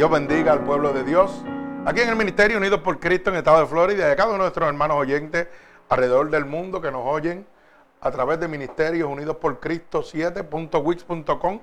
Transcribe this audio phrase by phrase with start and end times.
[0.00, 1.42] Dios bendiga al pueblo de Dios.
[1.84, 4.28] Aquí en el Ministerio Unidos por Cristo en el estado de Florida y a cada
[4.28, 5.46] uno de nuestros hermanos oyentes
[5.90, 7.46] alrededor del mundo que nos oyen
[8.00, 11.60] a través de Ministerios Unidos por Cristo 7.wix.com,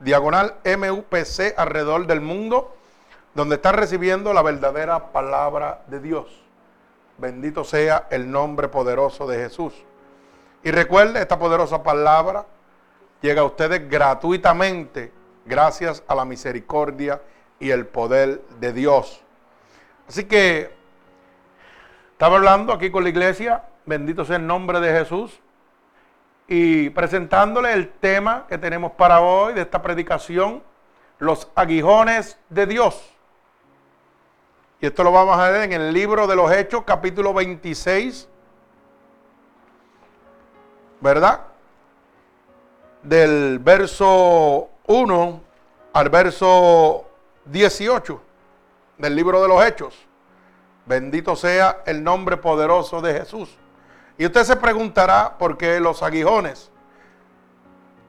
[0.00, 2.76] diagonal MUPC alrededor del mundo,
[3.32, 6.26] donde están recibiendo la verdadera palabra de Dios.
[7.16, 9.72] Bendito sea el nombre poderoso de Jesús.
[10.62, 12.44] Y recuerde, esta poderosa palabra
[13.22, 15.10] llega a ustedes gratuitamente
[15.46, 17.18] gracias a la misericordia
[17.60, 19.22] y el poder de Dios.
[20.08, 20.70] Así que
[22.12, 25.40] estaba hablando aquí con la iglesia, bendito sea el nombre de Jesús,
[26.46, 30.62] y presentándole el tema que tenemos para hoy de esta predicación,
[31.18, 33.14] los aguijones de Dios.
[34.80, 38.28] Y esto lo vamos a ver en el libro de los Hechos, capítulo 26,
[41.00, 41.40] ¿verdad?
[43.02, 45.40] Del verso 1
[45.92, 47.07] al verso
[47.50, 48.22] 18
[48.98, 50.06] del libro de los Hechos.
[50.86, 53.56] Bendito sea el nombre poderoso de Jesús.
[54.16, 56.70] Y usted se preguntará por qué los aguijones.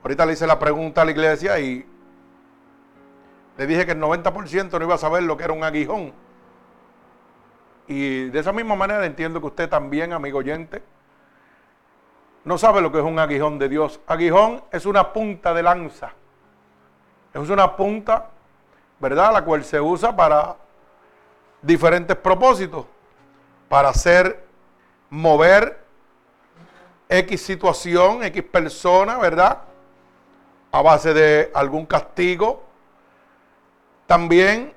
[0.03, 1.86] Ahorita le hice la pregunta a la iglesia y
[3.57, 6.13] le dije que el 90% no iba a saber lo que era un aguijón.
[7.88, 10.81] Y de esa misma manera entiendo que usted también, amigo oyente,
[12.45, 14.00] no sabe lo que es un aguijón de Dios.
[14.07, 16.13] Aguijón es una punta de lanza.
[17.33, 18.30] Es una punta
[19.00, 19.34] ¿verdad?
[19.34, 20.56] La cual se usa para
[21.62, 22.86] diferentes propósitos,
[23.68, 24.46] para hacer
[25.10, 25.84] mover
[27.07, 29.60] X situación, X persona, ¿verdad?
[30.72, 32.63] A base de algún castigo.
[34.06, 34.74] También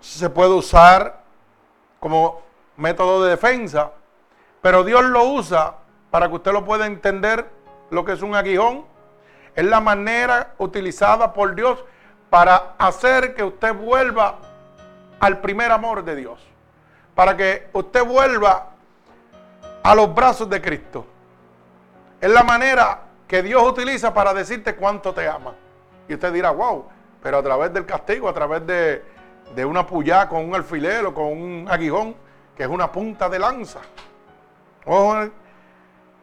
[0.00, 1.22] se puede usar
[2.00, 2.42] como
[2.76, 3.92] método de defensa,
[4.60, 5.76] pero Dios lo usa
[6.10, 7.48] para que usted lo pueda entender
[7.90, 8.84] lo que es un aguijón.
[9.54, 11.82] Es la manera utilizada por Dios
[12.30, 14.38] para hacer que usted vuelva
[15.20, 16.40] al primer amor de Dios.
[17.14, 18.70] Para que usted vuelva
[19.82, 21.06] a los brazos de Cristo.
[22.20, 25.54] Es la manera que Dios utiliza para decirte cuánto te ama.
[26.08, 26.86] Y usted dirá, wow,
[27.22, 29.04] pero a través del castigo, a través de,
[29.54, 32.14] de una puya con un alfiler o con un aguijón,
[32.56, 33.80] que es una punta de lanza.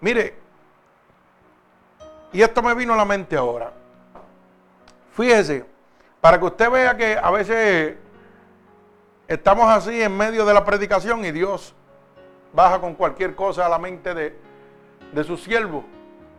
[0.02, 0.36] mire,
[2.32, 3.72] y esto me vino a la mente ahora.
[5.12, 5.66] Fíjese,
[6.24, 7.98] para que usted vea que a veces
[9.28, 11.76] estamos así en medio de la predicación y Dios
[12.54, 14.40] baja con cualquier cosa a la mente de,
[15.12, 15.84] de su siervo.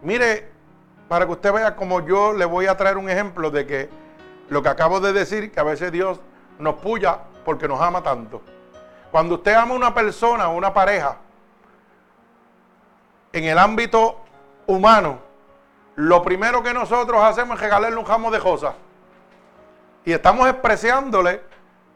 [0.01, 0.49] Mire,
[1.07, 3.91] para que usted vea como yo le voy a traer un ejemplo de que
[4.49, 6.19] lo que acabo de decir, que a veces Dios
[6.59, 8.41] nos puya porque nos ama tanto.
[9.11, 11.19] Cuando usted ama a una persona o una pareja,
[13.35, 14.19] en el ámbito
[14.67, 15.19] humano,
[15.97, 18.77] lo primero que nosotros hacemos es regalarle un ramo de cosas.
[20.05, 21.43] Y estamos expresándole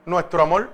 [0.07, 0.71] nuestro amor.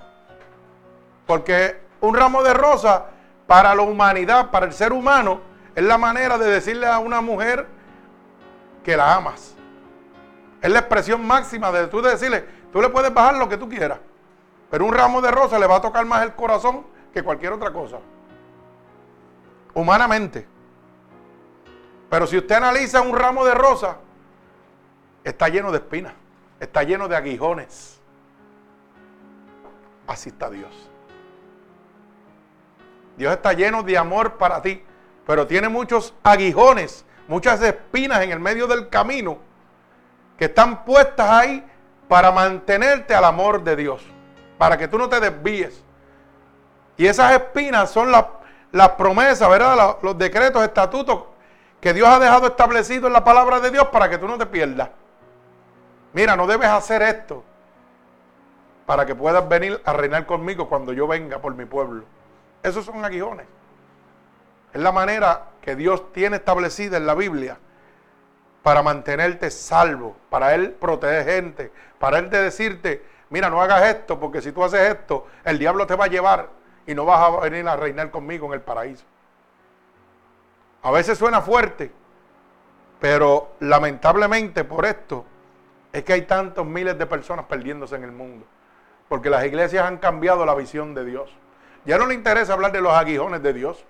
[1.25, 3.07] Porque un ramo de rosa
[3.47, 5.41] para la humanidad, para el ser humano,
[5.75, 7.67] es la manera de decirle a una mujer
[8.83, 9.55] que la amas.
[10.61, 13.99] Es la expresión máxima de tú decirle, tú le puedes bajar lo que tú quieras.
[14.71, 17.71] Pero un ramo de rosa le va a tocar más el corazón que cualquier otra
[17.71, 17.97] cosa.
[19.73, 20.47] Humanamente.
[22.09, 23.97] Pero si usted analiza un ramo de rosa,
[25.23, 26.13] está lleno de espinas
[26.65, 27.99] está lleno de aguijones.
[30.07, 30.71] Así está Dios.
[33.17, 34.83] Dios está lleno de amor para ti,
[35.25, 39.37] pero tiene muchos aguijones, muchas espinas en el medio del camino
[40.37, 41.65] que están puestas ahí
[42.07, 44.03] para mantenerte al amor de Dios,
[44.57, 45.81] para que tú no te desvíes.
[46.97, 49.75] Y esas espinas son las, promesas, ¿verdad?
[49.75, 51.23] Los, los decretos, estatutos
[51.79, 54.45] que Dios ha dejado establecidos en la palabra de Dios para que tú no te
[54.45, 54.89] pierdas.
[56.15, 57.43] Mira, no debes hacer esto
[58.85, 62.05] para que puedas venir a reinar conmigo cuando yo venga por mi pueblo.
[62.63, 63.45] Esos son aguijones.
[64.73, 67.57] Es la manera que Dios tiene establecida en la Biblia
[68.63, 74.41] para mantenerte salvo, para Él proteger gente, para Él decirte, mira, no hagas esto, porque
[74.41, 76.47] si tú haces esto, el diablo te va a llevar
[76.87, 79.03] y no vas a venir a reinar conmigo en el paraíso.
[80.81, 81.91] A veces suena fuerte,
[83.01, 85.25] pero lamentablemente por esto
[85.95, 88.45] es que hay tantos miles de personas perdiéndose en el mundo.
[89.07, 91.33] Porque las iglesias han cambiado la visión de Dios.
[91.85, 93.85] Ya no le interesa hablar de los aguijones de Dios.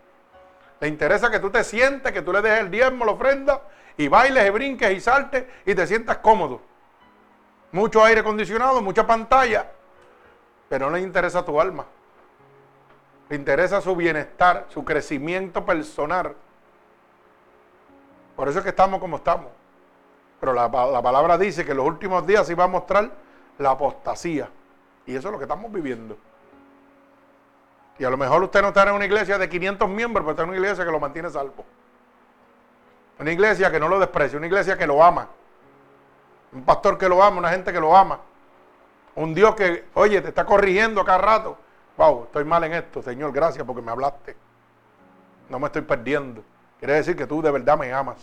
[0.82, 3.60] Le interesa que tú te sientes, que tú le dejes el diezmo, la ofrenda,
[3.98, 6.62] y bailes, y brinques, y saltes, y te sientas cómodo.
[7.72, 9.72] Mucho aire acondicionado, mucha pantalla.
[10.70, 11.88] Pero no le interesa tu alma.
[13.30, 16.36] Le interesa su bienestar, su crecimiento personal.
[18.36, 19.65] Por eso es que estamos como estamos.
[20.40, 23.12] Pero la, palabra dice que en los últimos días se va a mostrar
[23.58, 24.50] la apostasía.
[25.06, 26.18] Y eso es lo que estamos viviendo.
[27.98, 30.44] Y a lo mejor usted no está en una iglesia de 500 miembros, pero está
[30.44, 31.66] en una iglesia que lo mantiene salvo.
[33.18, 35.30] Una iglesia que no lo desprecia, una iglesia que lo ama.
[36.52, 38.20] Un pastor que lo ama, una gente que lo ama.
[39.16, 41.58] Un Dios que, oye, te está corrigiendo cada rato.
[41.98, 44.36] Wow, estoy mal en esto, Señor, gracias porque me hablaste.
[45.50, 46.44] No me estoy perdiendo.
[46.80, 48.18] Quiere decir que tú de verdad me amas.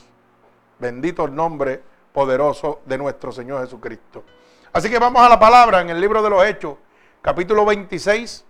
[0.78, 4.24] Bendito el nombre poderoso de nuestro Señor Jesucristo.
[4.72, 6.76] Así que vamos a la palabra en el libro de los Hechos,
[7.20, 8.44] capítulo 26.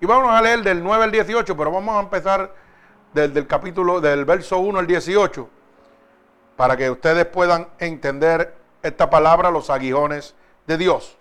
[0.00, 2.54] Y vamos a leer del 9 al 18, pero vamos a empezar
[3.12, 5.48] desde el capítulo, del verso 1 al 18,
[6.56, 10.34] para que ustedes puedan entender esta palabra, los aguijones
[10.66, 11.16] de Dios.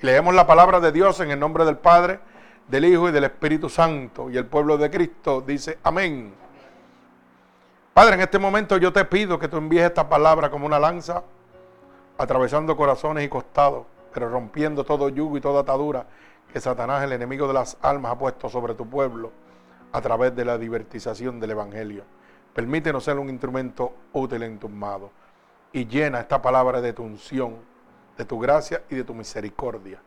[0.00, 2.20] Leemos la palabra de Dios en el nombre del Padre,
[2.68, 4.30] del Hijo y del Espíritu Santo.
[4.30, 6.41] Y el pueblo de Cristo dice, amén.
[7.94, 11.22] Padre, en este momento yo te pido que tú envíes esta palabra como una lanza,
[12.16, 13.84] atravesando corazones y costados,
[14.14, 16.06] pero rompiendo todo yugo y toda atadura
[16.50, 19.30] que Satanás, el enemigo de las almas, ha puesto sobre tu pueblo
[19.92, 22.04] a través de la divertización del Evangelio.
[22.54, 25.10] Permítenos ser un instrumento útil en tus manos
[25.70, 27.56] y llena esta palabra de tu unción,
[28.16, 30.00] de tu gracia y de tu misericordia.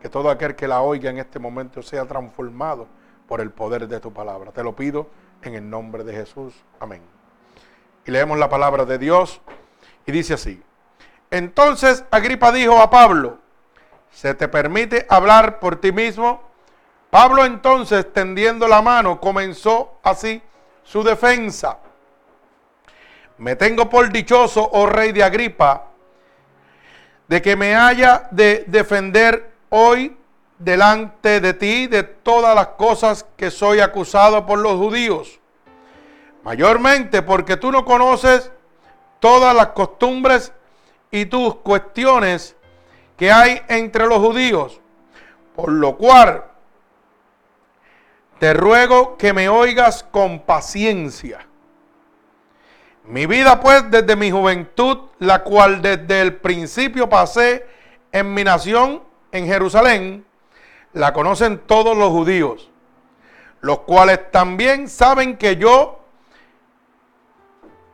[0.00, 2.86] Que todo aquel que la oiga en este momento sea transformado
[3.26, 4.50] por el poder de tu palabra.
[4.50, 5.08] Te lo pido
[5.42, 6.54] en el nombre de Jesús.
[6.80, 7.17] Amén.
[8.10, 9.40] Leemos la palabra de Dios
[10.06, 10.62] y dice así.
[11.30, 13.38] Entonces Agripa dijo a Pablo,
[14.10, 16.42] ¿se te permite hablar por ti mismo?
[17.10, 20.42] Pablo entonces, tendiendo la mano, comenzó así
[20.84, 21.78] su defensa.
[23.38, 25.86] Me tengo por dichoso, oh rey de Agripa,
[27.28, 30.16] de que me haya de defender hoy
[30.58, 35.40] delante de ti de todas las cosas que soy acusado por los judíos.
[36.48, 38.50] Mayormente porque tú no conoces
[39.20, 40.50] todas las costumbres
[41.10, 42.56] y tus cuestiones
[43.18, 44.80] que hay entre los judíos.
[45.54, 46.44] Por lo cual
[48.38, 51.46] te ruego que me oigas con paciencia.
[53.04, 57.66] Mi vida pues desde mi juventud, la cual desde el principio pasé
[58.10, 59.02] en mi nación,
[59.32, 60.24] en Jerusalén,
[60.94, 62.70] la conocen todos los judíos,
[63.60, 65.97] los cuales también saben que yo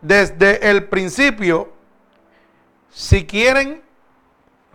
[0.05, 1.73] desde el principio,
[2.91, 3.83] si quieren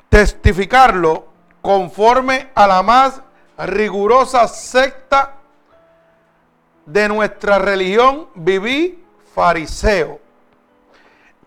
[0.10, 1.28] testificarlo,
[1.62, 3.22] conforme a la más
[3.60, 5.36] rigurosa secta
[6.84, 9.06] de nuestra religión viví
[9.36, 10.20] fariseo.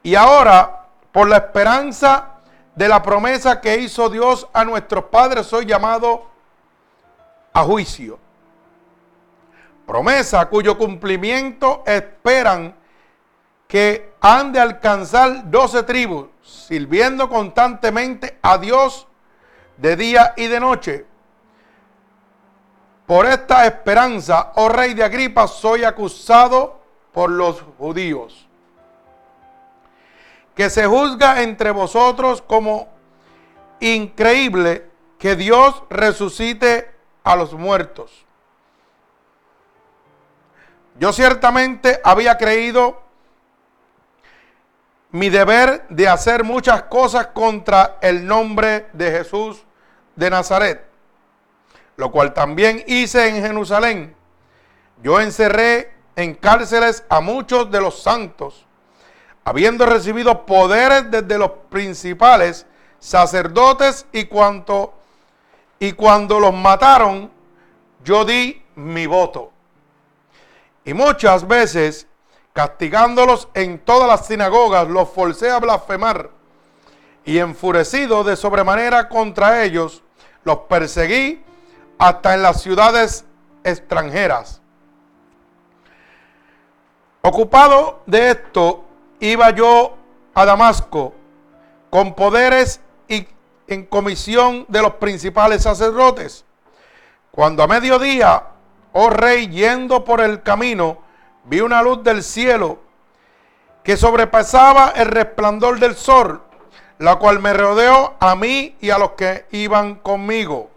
[0.05, 2.37] Y ahora, por la esperanza
[2.77, 6.31] de la promesa que hizo Dios a nuestros padres, soy llamado
[7.53, 8.17] a juicio.
[9.87, 12.77] Promesa cuyo cumplimiento esperan
[13.73, 19.07] que han de alcanzar doce tribus, sirviendo constantemente a Dios
[19.79, 21.07] de día y de noche
[23.07, 28.47] por esta esperanza, oh rey de Agripa, soy acusado por los judíos.
[30.55, 32.89] Que se juzga entre vosotros como
[33.81, 34.87] increíble
[35.19, 38.27] que Dios resucite a los muertos.
[40.99, 43.02] Yo ciertamente había creído
[45.13, 49.63] mi deber de hacer muchas cosas contra el nombre de Jesús
[50.17, 50.93] de Nazaret
[51.97, 54.15] lo cual también hice en Jerusalén.
[55.03, 58.67] Yo encerré en cárceles a muchos de los santos,
[59.45, 62.67] habiendo recibido poderes desde los principales
[62.99, 64.95] sacerdotes y cuanto
[65.79, 67.31] y cuando los mataron,
[68.05, 69.51] yo di mi voto.
[70.85, 72.07] Y muchas veces,
[72.53, 76.31] castigándolos en todas las sinagogas, los forcé a blasfemar.
[77.25, 80.03] Y enfurecido de sobremanera contra ellos,
[80.45, 81.43] los perseguí
[81.99, 83.25] hasta en las ciudades
[83.65, 84.61] extranjeras.
[87.23, 88.85] Ocupado de esto,
[89.21, 89.97] iba yo
[90.35, 91.15] a Damasco
[91.91, 93.29] con poderes y
[93.69, 96.45] en comisión de los principales sacerdotes.
[97.31, 98.43] Cuando a mediodía,
[98.93, 100.99] oh rey, yendo por el camino,
[101.45, 102.79] vi una luz del cielo
[103.83, 106.41] que sobrepasaba el resplandor del sol,
[106.99, 110.71] la cual me rodeó a mí y a los que iban conmigo.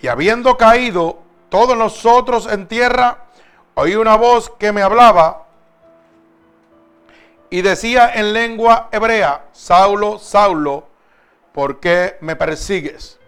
[0.00, 1.18] Y habiendo caído
[1.50, 3.18] todos nosotros en tierra,
[3.74, 5.44] oí una voz que me hablaba
[7.50, 10.84] y decía en lengua hebrea, Saulo, Saulo,
[11.52, 13.18] ¿por qué me persigues?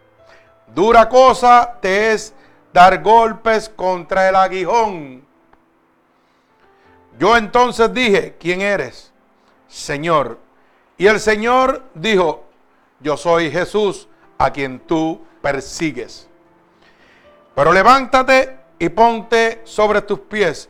[0.68, 2.32] Dura cosa te es
[2.72, 5.26] dar golpes contra el aguijón.
[7.18, 9.12] Yo entonces dije, ¿quién eres?
[9.68, 10.38] Señor.
[10.96, 12.44] Y el Señor dijo,
[13.00, 16.28] yo soy Jesús a quien tú persigues.
[17.54, 20.68] Pero levántate y ponte sobre tus pies,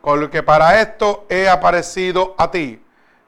[0.00, 2.82] con lo que para esto he aparecido a ti,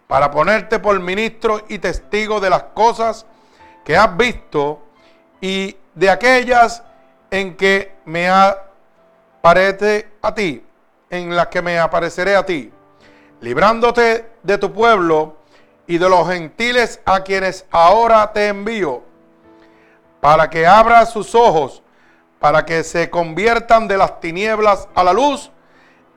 [0.07, 3.26] para ponerte por ministro y testigo de las cosas
[3.85, 4.83] que has visto
[5.40, 6.83] y de aquellas
[7.30, 10.64] en que me aparece a ti,
[11.11, 12.73] en las que me apareceré a ti,
[13.40, 15.37] librándote de tu pueblo
[15.87, 19.02] y de los gentiles a quienes ahora te envío,
[20.21, 21.83] para que abra sus ojos,
[22.38, 25.50] para que se conviertan de las tinieblas a la luz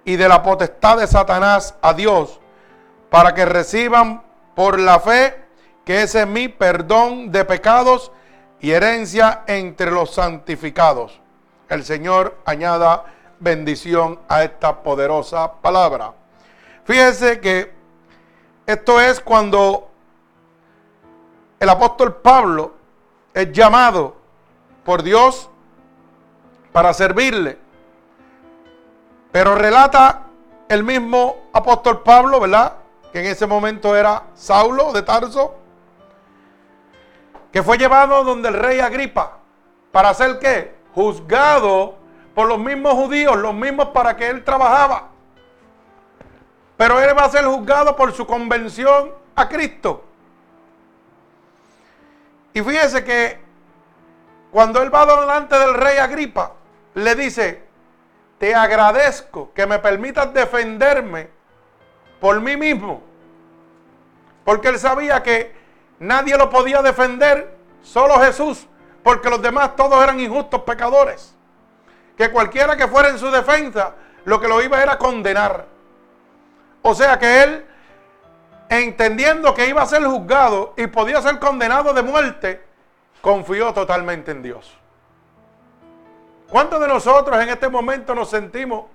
[0.06, 2.40] y de la potestad de Satanás a Dios,
[3.10, 4.24] para que reciban
[4.56, 5.44] por la fe
[5.86, 8.12] que ese es mi perdón de pecados
[8.60, 11.20] y herencia entre los santificados.
[11.68, 13.06] El Señor añada
[13.44, 16.14] bendición a esta poderosa palabra.
[16.86, 17.74] Fíjese que
[18.66, 19.90] esto es cuando
[21.60, 22.74] el apóstol Pablo
[23.34, 24.16] es llamado
[24.86, 25.50] por Dios
[26.72, 27.58] para servirle.
[29.32, 30.28] Pero relata
[30.70, 32.74] el mismo apóstol Pablo, ¿verdad?
[33.12, 35.56] Que en ese momento era Saulo de Tarso,
[37.52, 39.40] que fue llevado donde el rey Agripa
[39.92, 40.76] para hacer qué?
[40.96, 42.03] Juzgado
[42.34, 45.10] por los mismos judíos, los mismos para que él trabajaba.
[46.78, 50.04] Pero él va a ser juzgado por su convención a Cristo.
[52.54, 53.40] Y fíjese que
[54.52, 56.54] cuando él va delante del rey Agripa,
[56.96, 57.64] le dice,
[58.38, 61.30] te agradezco que me permitas defenderme
[62.20, 63.02] por mí mismo.
[64.44, 65.56] Porque él sabía que
[66.00, 68.68] nadie lo podía defender, solo Jesús,
[69.04, 71.36] porque los demás todos eran injustos pecadores.
[72.18, 73.94] Que cualquiera que fuera en su defensa,
[74.26, 75.66] lo que lo iba era condenar.
[76.82, 77.66] O sea que él,
[78.70, 82.64] entendiendo que iba a ser juzgado y podía ser condenado de muerte,
[83.22, 84.78] confió totalmente en Dios.
[86.50, 88.86] ¿Cuántos de nosotros en este momento nos sentimos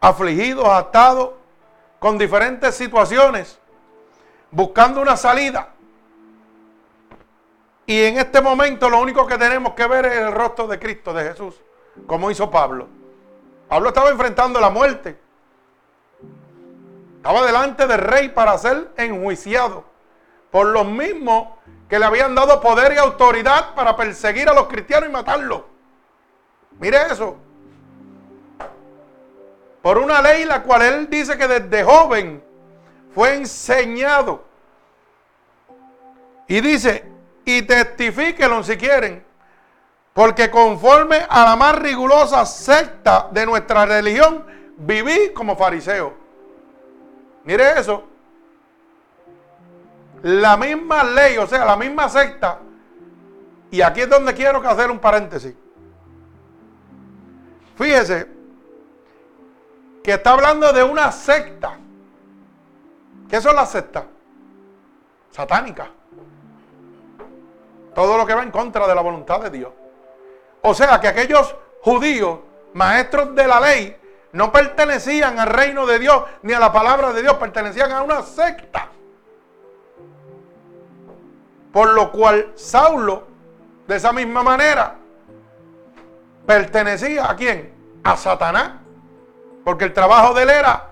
[0.00, 1.32] afligidos, atados,
[1.98, 3.58] con diferentes situaciones,
[4.50, 5.74] buscando una salida?
[7.88, 11.14] Y en este momento lo único que tenemos que ver es el rostro de Cristo,
[11.14, 11.54] de Jesús,
[12.06, 12.86] como hizo Pablo.
[13.66, 15.18] Pablo estaba enfrentando la muerte.
[17.16, 19.84] Estaba delante del rey para ser enjuiciado
[20.50, 21.48] por los mismos
[21.88, 25.62] que le habían dado poder y autoridad para perseguir a los cristianos y matarlos.
[26.78, 27.38] Mire eso.
[29.80, 32.44] Por una ley la cual él dice que desde joven
[33.14, 34.44] fue enseñado.
[36.46, 37.16] Y dice,
[37.48, 39.24] y testifíquenlo si quieren,
[40.12, 44.44] porque conforme a la más rigurosa secta de nuestra religión,
[44.76, 46.12] viví como fariseo.
[47.44, 48.04] Mire eso.
[50.24, 52.58] La misma ley, o sea, la misma secta.
[53.70, 55.54] Y aquí es donde quiero hacer un paréntesis.
[57.78, 58.28] Fíjese
[60.04, 61.78] que está hablando de una secta.
[63.30, 64.04] ¿Qué son las sectas?
[65.30, 65.97] Satánicas.
[67.98, 69.72] Todo lo que va en contra de la voluntad de Dios.
[70.62, 72.38] O sea que aquellos judíos,
[72.72, 73.96] maestros de la ley,
[74.30, 78.22] no pertenecían al reino de Dios ni a la palabra de Dios, pertenecían a una
[78.22, 78.86] secta.
[81.72, 83.24] Por lo cual Saulo,
[83.88, 84.94] de esa misma manera,
[86.46, 87.74] pertenecía a quién?
[88.04, 88.74] A Satanás.
[89.64, 90.88] Porque el trabajo de él era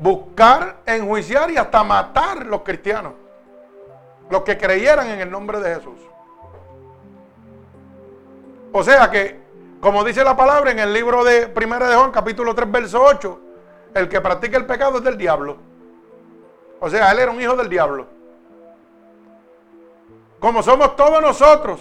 [0.00, 3.14] buscar, enjuiciar y hasta matar los cristianos.
[4.28, 5.98] Los que creyeran en el nombre de Jesús.
[8.72, 9.46] O sea que
[9.80, 13.40] como dice la palabra en el libro de Primera de Juan, capítulo 3, verso 8,
[13.94, 15.58] el que practica el pecado es del diablo.
[16.80, 18.06] O sea, él era un hijo del diablo.
[20.40, 21.80] Como somos todos nosotros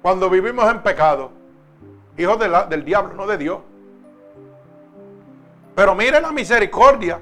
[0.00, 1.32] cuando vivimos en pecado.
[2.16, 3.58] Hijos del diablo, no de Dios.
[5.74, 7.20] Pero mire la misericordia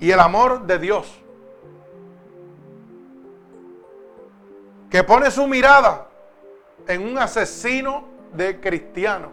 [0.00, 1.22] y el amor de Dios.
[4.90, 6.08] Que pone su mirada
[6.88, 9.32] en un asesino de cristiano.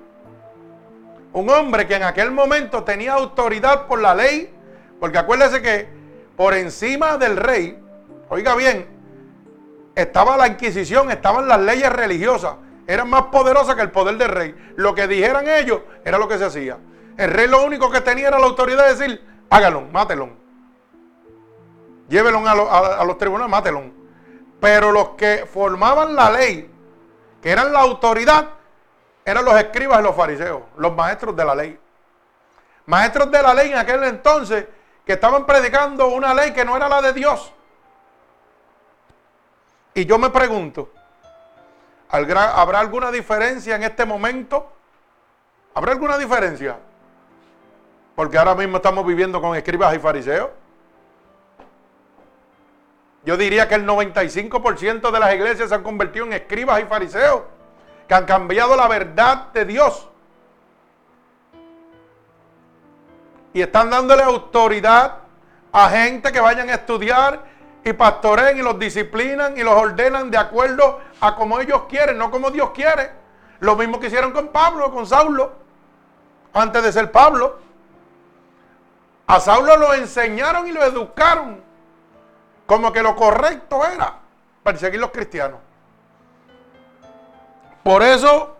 [1.33, 4.53] Un hombre que en aquel momento tenía autoridad por la ley,
[4.99, 5.87] porque acuérdese que
[6.35, 7.79] por encima del rey,
[8.29, 8.87] oiga bien,
[9.95, 12.55] estaba la Inquisición, estaban las leyes religiosas,
[12.87, 14.55] eran más poderosas que el poder del rey.
[14.75, 16.77] Lo que dijeran ellos era lo que se hacía.
[17.17, 20.29] El rey lo único que tenía era la autoridad de decir, hágalo, mátelo.
[22.09, 23.83] Llévelo a, a los tribunales, mátelo.
[24.59, 26.72] Pero los que formaban la ley,
[27.43, 28.47] que eran la autoridad,
[29.25, 31.77] eran los escribas y los fariseos, los maestros de la ley.
[32.85, 34.65] Maestros de la ley en aquel entonces
[35.05, 37.51] que estaban predicando una ley que no era la de Dios.
[39.93, 40.89] Y yo me pregunto,
[42.09, 44.71] ¿habrá alguna diferencia en este momento?
[45.73, 46.77] ¿Habrá alguna diferencia?
[48.15, 50.49] Porque ahora mismo estamos viviendo con escribas y fariseos.
[53.25, 57.43] Yo diría que el 95% de las iglesias se han convertido en escribas y fariseos,
[58.07, 60.09] que han cambiado la verdad de Dios.
[63.53, 65.19] Y están dándole autoridad
[65.71, 67.45] a gente que vayan a estudiar
[67.85, 72.29] y pastoreen y los disciplinan y los ordenan de acuerdo a como ellos quieren, no
[72.29, 73.11] como Dios quiere.
[73.59, 75.53] Lo mismo que hicieron con Pablo, con Saulo,
[76.53, 77.59] antes de ser Pablo.
[79.27, 81.62] A Saulo lo enseñaron y lo educaron
[82.65, 84.19] como que lo correcto era
[84.63, 85.59] perseguir los cristianos.
[87.83, 88.55] Por eso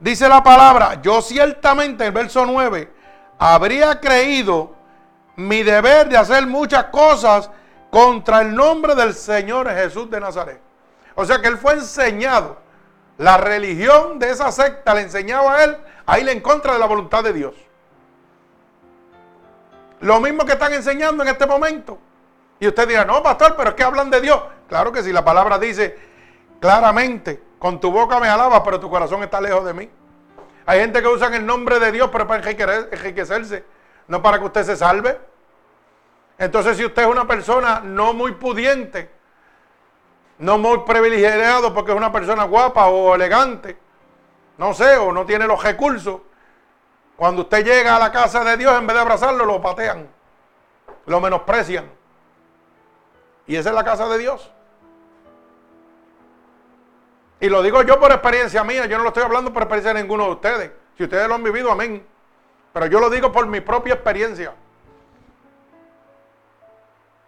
[0.00, 2.92] dice la palabra, yo ciertamente, el verso 9,
[3.38, 4.74] habría creído
[5.36, 7.50] mi deber de hacer muchas cosas
[7.90, 10.60] contra el nombre del Señor Jesús de Nazaret.
[11.14, 12.56] O sea que él fue enseñado.
[13.18, 16.86] La religión de esa secta le enseñaba a él a ir en contra de la
[16.86, 17.54] voluntad de Dios.
[20.00, 21.98] Lo mismo que están enseñando en este momento.
[22.62, 24.40] Y usted dirá, no, pastor, pero es que hablan de Dios.
[24.68, 25.98] Claro que sí, la palabra dice
[26.60, 29.90] claramente, con tu boca me alabas, pero tu corazón está lejos de mí.
[30.66, 33.64] Hay gente que usa el nombre de Dios, pero para enriquecerse,
[34.06, 35.18] no para que usted se salve.
[36.38, 39.10] Entonces, si usted es una persona no muy pudiente,
[40.38, 43.76] no muy privilegiado porque es una persona guapa o elegante,
[44.58, 46.20] no sé, o no tiene los recursos,
[47.16, 50.06] cuando usted llega a la casa de Dios, en vez de abrazarlo, lo patean,
[51.06, 52.01] lo menosprecian.
[53.46, 54.50] Y esa es la casa de Dios.
[57.40, 60.00] Y lo digo yo por experiencia mía, yo no lo estoy hablando por experiencia de
[60.00, 60.70] ninguno de ustedes.
[60.96, 62.06] Si ustedes lo han vivido, amén.
[62.72, 64.54] Pero yo lo digo por mi propia experiencia.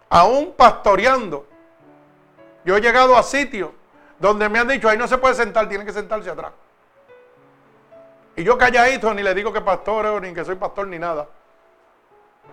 [0.09, 1.45] Aún pastoreando,
[2.63, 3.71] yo he llegado a sitios
[4.17, 6.53] donde me han dicho, ahí no se puede sentar, tiene que sentarse atrás.
[8.37, 11.27] Y yo calladito, ni le digo que pastor, ni que soy pastor, ni nada.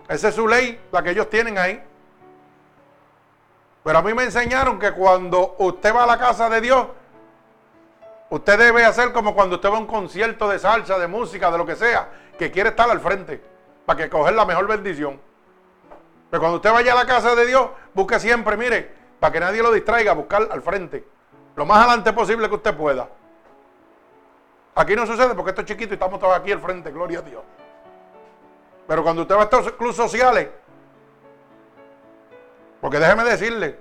[0.09, 1.81] Esa es su ley, la que ellos tienen ahí.
[3.83, 6.87] Pero a mí me enseñaron que cuando usted va a la casa de Dios,
[8.29, 11.57] usted debe hacer como cuando usted va a un concierto de salsa, de música, de
[11.57, 13.43] lo que sea, que quiere estar al frente,
[13.85, 15.19] para que coger la mejor bendición.
[16.29, 19.61] Pero cuando usted vaya a la casa de Dios, busque siempre, mire, para que nadie
[19.61, 21.05] lo distraiga, buscar al frente.
[21.55, 23.07] Lo más adelante posible que usted pueda.
[24.75, 27.21] Aquí no sucede porque esto es chiquito y estamos todos aquí al frente, gloria a
[27.21, 27.43] Dios.
[28.87, 30.49] Pero cuando usted va a estos clubes sociales,
[32.83, 33.77] porque déjeme decirle,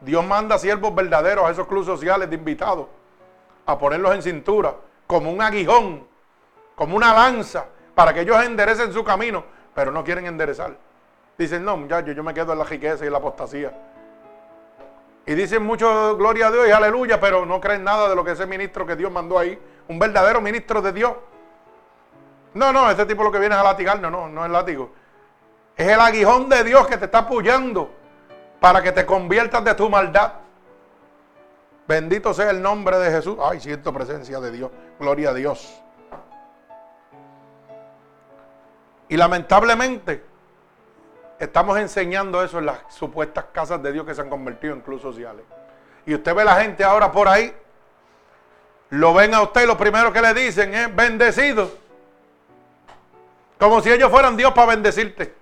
[0.00, 2.88] Dios manda siervos verdaderos a esos clubes sociales de invitados
[3.64, 4.74] a ponerlos en cintura,
[5.06, 6.06] como un aguijón,
[6.74, 10.76] como una lanza, para que ellos enderecen su camino, pero no quieren enderezar.
[11.38, 13.72] Dicen, no, muchachos, yo me quedo en la riqueza y la apostasía.
[15.24, 18.32] Y dicen mucho gloria a Dios y aleluya, pero no creen nada de lo que
[18.32, 21.14] ese ministro que Dios mandó ahí, un verdadero ministro de Dios.
[22.52, 24.92] No, no, ese tipo lo que viene es a latigarnos, no, no es látigo.
[25.74, 28.03] Es el aguijón de Dios que te está apoyando
[28.64, 30.32] para que te conviertas de tu maldad.
[31.86, 33.36] Bendito sea el nombre de Jesús.
[33.38, 34.70] Ay, siento presencia de Dios.
[34.98, 35.82] Gloria a Dios.
[39.10, 40.24] Y lamentablemente
[41.38, 45.02] estamos enseñando eso en las supuestas casas de Dios que se han convertido en clubes
[45.02, 45.44] sociales.
[46.06, 47.54] Y usted ve la gente ahora por ahí,
[48.88, 51.70] lo ven a usted y lo primero que le dicen es bendecido.
[53.58, 55.34] Como si ellos fueran Dios para bendecirte.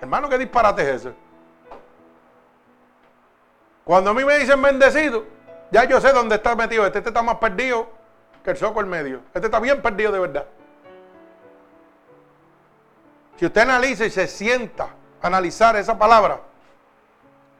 [0.00, 1.31] Hermano, ¿qué disparate es ese?
[3.84, 5.24] Cuando a mí me dicen bendecido,
[5.70, 6.86] ya yo sé dónde está metido.
[6.86, 7.88] Este, este está más perdido
[8.44, 9.20] que el soco en medio.
[9.34, 10.46] Este está bien perdido de verdad.
[13.36, 14.88] Si usted analiza y se sienta
[15.20, 16.40] a analizar esa palabra,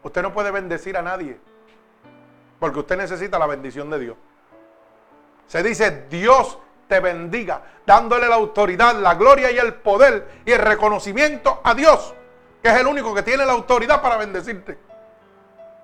[0.03, 1.41] usted no puede bendecir a nadie.
[2.61, 4.17] Porque usted necesita la bendición de Dios.
[5.49, 10.59] Se dice, Dios te bendiga, dándole la autoridad, la gloria y el poder y el
[10.59, 12.15] reconocimiento a Dios,
[12.63, 14.79] que es el único que tiene la autoridad para bendecirte.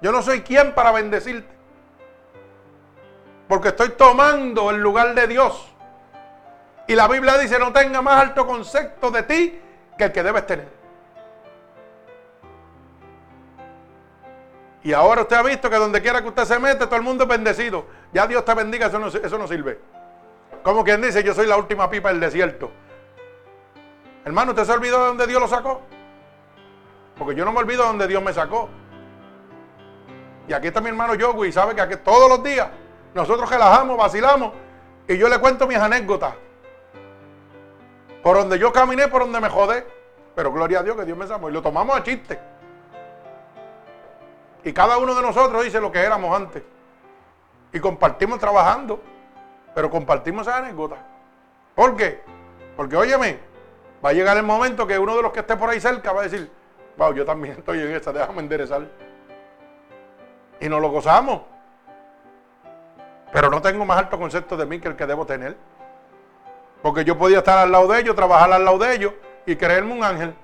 [0.00, 1.52] Yo no soy quien para bendecirte.
[3.48, 5.74] Porque estoy tomando el lugar de Dios.
[6.86, 9.60] Y la Biblia dice, no tenga más alto concepto de ti
[9.96, 10.68] que el que debes tener.
[14.82, 17.24] Y ahora usted ha visto que donde quiera que usted se mete, todo el mundo
[17.24, 17.86] es bendecido.
[18.12, 19.78] Ya Dios te bendiga, eso no, eso no sirve.
[20.62, 22.70] Como quien dice, yo soy la última pipa del desierto.
[24.24, 25.82] Hermano, ¿usted se olvidó de donde Dios lo sacó?
[27.18, 28.68] Porque yo no me olvido de donde Dios me sacó.
[30.48, 32.68] Y aquí está mi hermano Yogui, sabe que aquí todos los días
[33.14, 34.52] nosotros relajamos, vacilamos
[35.06, 36.34] y yo le cuento mis anécdotas.
[38.22, 39.86] Por donde yo caminé, por donde me jodé.
[40.34, 41.48] Pero gloria a Dios que Dios me salvó.
[41.48, 42.38] Y lo tomamos a chiste.
[44.64, 46.62] Y cada uno de nosotros dice lo que éramos antes.
[47.72, 49.00] Y compartimos trabajando,
[49.74, 50.96] pero compartimos esa anécdota.
[51.74, 52.22] ¿Por qué?
[52.76, 53.38] Porque, óyeme,
[54.04, 56.20] va a llegar el momento que uno de los que esté por ahí cerca va
[56.20, 56.50] a decir,
[56.96, 58.86] wow, yo también estoy en esa, déjame enderezar.
[60.60, 61.42] Y nos lo gozamos.
[63.32, 65.56] Pero no tengo más alto concepto de mí que el que debo tener.
[66.82, 69.12] Porque yo podía estar al lado de ellos, trabajar al lado de ellos
[69.46, 70.34] y creerme un ángel.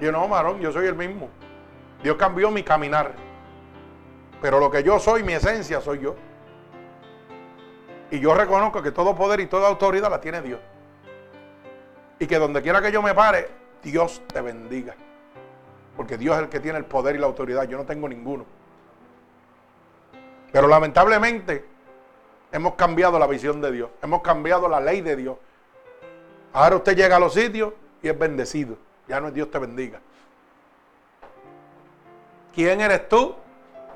[0.00, 1.28] Y yo no, marón, yo soy el mismo.
[2.02, 3.12] Dios cambió mi caminar.
[4.40, 6.16] Pero lo que yo soy, mi esencia, soy yo.
[8.10, 10.60] Y yo reconozco que todo poder y toda autoridad la tiene Dios.
[12.18, 13.48] Y que donde quiera que yo me pare,
[13.82, 14.94] Dios te bendiga.
[15.96, 17.64] Porque Dios es el que tiene el poder y la autoridad.
[17.64, 18.46] Yo no tengo ninguno.
[20.52, 21.64] Pero lamentablemente
[22.50, 23.90] hemos cambiado la visión de Dios.
[24.02, 25.36] Hemos cambiado la ley de Dios.
[26.52, 28.76] Ahora usted llega a los sitios y es bendecido.
[29.08, 30.00] Ya no es Dios te bendiga.
[32.54, 33.34] ¿Quién eres tú?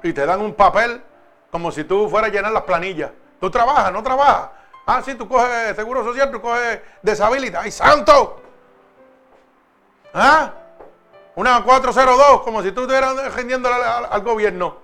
[0.03, 1.03] Y te dan un papel
[1.51, 3.11] como si tú fueras a llenar las planillas.
[3.41, 4.51] Tú trabajas, no trabajas.
[4.87, 7.61] Ah, sí, tú coges seguro social, tú coges deshabilita.
[7.61, 8.41] ¡Ay, santo!
[10.15, 10.53] ¿Ah?
[11.37, 14.79] Una 402, como si tú estuvieras defendiendo al, gobierno.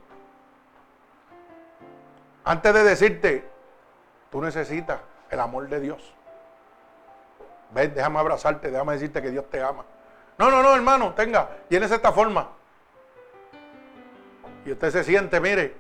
[2.45, 3.49] Antes de decirte,
[4.31, 6.15] tú necesitas el amor de Dios.
[7.71, 9.87] Ven, déjame abrazarte, déjame decirte que Dios te ama.
[10.37, 12.51] No, no, no, hermano, tenga, tienes esta forma.
[14.67, 15.75] Y usted se siente, mire,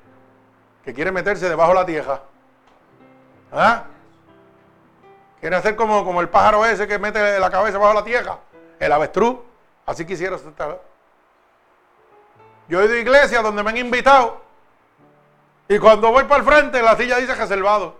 [0.82, 2.22] que quiere meterse debajo de la tierra.
[3.52, 3.84] ¿Ah?
[5.38, 8.38] Quiere hacer como, como el pájaro ese que mete la cabeza bajo la tierra.
[8.78, 9.51] El avestruz.
[9.86, 10.80] Así quisiera estar.
[12.68, 14.40] Yo he ido a iglesias donde me han invitado.
[15.68, 17.96] Y cuando voy para el frente, la silla dice reservado.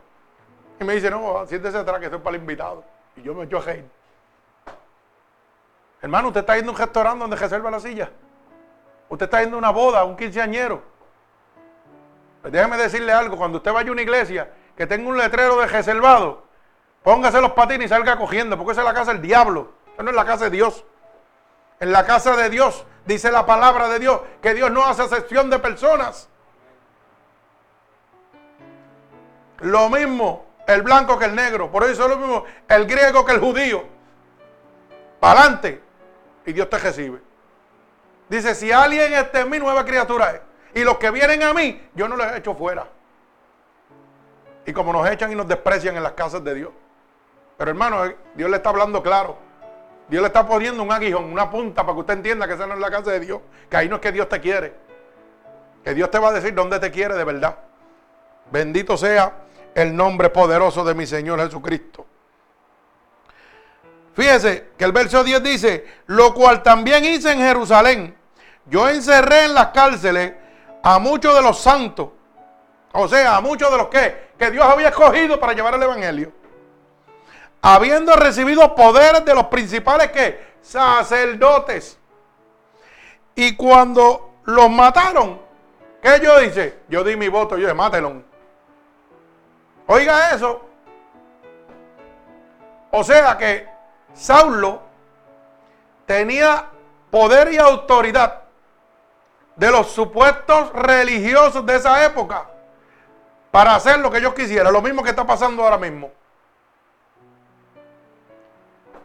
[0.80, 2.84] Y me dice, no, siéntese atrás que estoy para el invitado.
[3.16, 3.88] Y yo me echo a reír.
[6.00, 8.10] Hermano, usted está yendo a un restaurante donde reserva la silla.
[9.08, 10.82] Usted está yendo a una boda, un quinceañero.
[12.40, 15.66] Pues déjeme decirle algo, cuando usted vaya a una iglesia que tenga un letrero de
[15.66, 16.42] reservado,
[17.04, 19.70] póngase los patines y salga cogiendo, porque esa es la casa del diablo.
[19.94, 20.84] Esa no es la casa de Dios.
[21.82, 25.50] En la casa de Dios dice la palabra de Dios que Dios no hace excepción
[25.50, 26.28] de personas.
[29.58, 31.72] Lo mismo el blanco que el negro.
[31.72, 33.82] Por eso es lo mismo el griego que el judío.
[35.18, 35.82] Para adelante.
[36.46, 37.20] Y Dios te recibe.
[38.28, 40.40] Dice, si alguien está en mí, nueva criatura es.
[40.80, 42.86] Y los que vienen a mí, yo no les echo fuera.
[44.66, 46.70] Y como nos echan y nos desprecian en las casas de Dios.
[47.58, 49.36] Pero hermano, eh, Dios le está hablando claro.
[50.08, 52.74] Dios le está poniendo un aguijón, una punta para que usted entienda que esa no
[52.74, 53.40] es la casa de Dios.
[53.70, 54.74] Que ahí no es que Dios te quiere.
[55.84, 57.56] Que Dios te va a decir dónde te quiere de verdad.
[58.50, 59.32] Bendito sea
[59.74, 62.06] el nombre poderoso de mi Señor Jesucristo.
[64.14, 68.14] Fíjese que el verso 10 dice, lo cual también hice en Jerusalén.
[68.66, 70.34] Yo encerré en las cárceles
[70.82, 72.10] a muchos de los santos.
[72.92, 76.32] O sea, a muchos de los que, que Dios había escogido para llevar el Evangelio.
[77.62, 81.98] Habiendo recibido poderes de los principales que sacerdotes.
[83.36, 85.40] Y cuando los mataron,
[86.02, 86.80] ¿qué yo dice?
[86.88, 88.22] Yo di mi voto, yo dije, mátelo.
[89.86, 90.60] Oiga eso.
[92.90, 93.68] O sea que
[94.12, 94.82] Saulo
[96.04, 96.66] tenía
[97.10, 98.42] poder y autoridad
[99.56, 102.48] de los supuestos religiosos de esa época
[103.50, 104.72] para hacer lo que ellos quisieran.
[104.72, 106.10] Lo mismo que está pasando ahora mismo.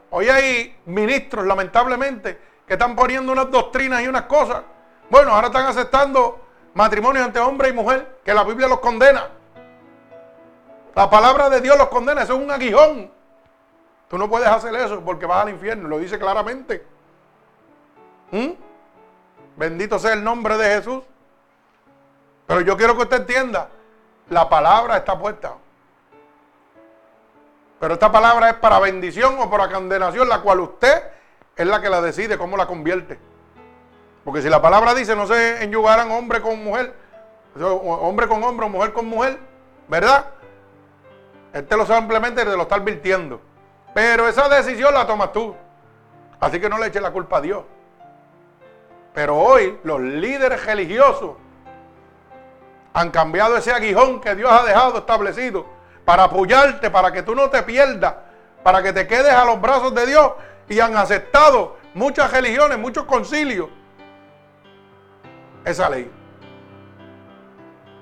[0.10, 4.64] Hoy hay ministros, lamentablemente, que están poniendo unas doctrinas y unas cosas.
[5.10, 6.40] Bueno, ahora están aceptando
[6.74, 9.30] matrimonios entre hombre y mujer, que la Biblia los condena.
[10.96, 13.12] La palabra de Dios los condena, eso es un aguijón.
[14.10, 16.86] Tú no puedes hacer eso porque vas al infierno, lo dice claramente.
[18.32, 18.52] ¿Mm?
[19.58, 21.04] Bendito sea el nombre de Jesús.
[22.46, 23.70] Pero yo quiero que usted entienda,
[24.30, 25.56] la palabra está puesta.
[27.80, 31.04] Pero esta palabra es para bendición o para condenación, la cual usted
[31.56, 33.20] es la que la decide cómo la convierte.
[34.24, 36.94] Porque si la palabra dice no se enyugarán hombre con mujer,
[37.60, 39.40] hombre con hombre o mujer con mujer,
[39.88, 40.26] ¿verdad?
[41.54, 43.40] Este lo simplemente te lo está advirtiendo.
[43.94, 45.56] Pero esa decisión la tomas tú.
[46.40, 47.64] Así que no le eches la culpa a Dios.
[49.14, 51.32] Pero hoy los líderes religiosos
[52.94, 55.77] han cambiado ese aguijón que Dios ha dejado establecido
[56.08, 58.16] para apoyarte, para que tú no te pierdas,
[58.64, 60.32] para que te quedes a los brazos de Dios.
[60.70, 63.68] Y han aceptado muchas religiones, muchos concilios,
[65.66, 66.10] esa ley.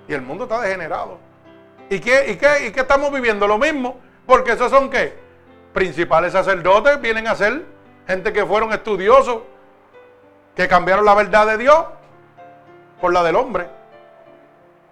[0.08, 1.18] Y el mundo está degenerado.
[1.89, 3.48] ¿Y qué, y qué, y qué estamos viviendo?
[3.48, 5.18] Lo mismo, porque esos son qué?
[5.74, 7.65] Principales sacerdotes vienen a ser
[8.06, 9.39] gente que fueron estudiosos,
[10.56, 11.86] que cambiaron la verdad de Dios.
[13.02, 13.68] por la del hombre.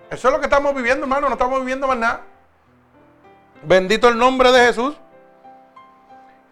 [0.10, 2.33] Eso es lo que estamos viviendo, hermano, no estamos viviendo más nada.
[3.66, 4.96] Bendito el nombre de Jesús.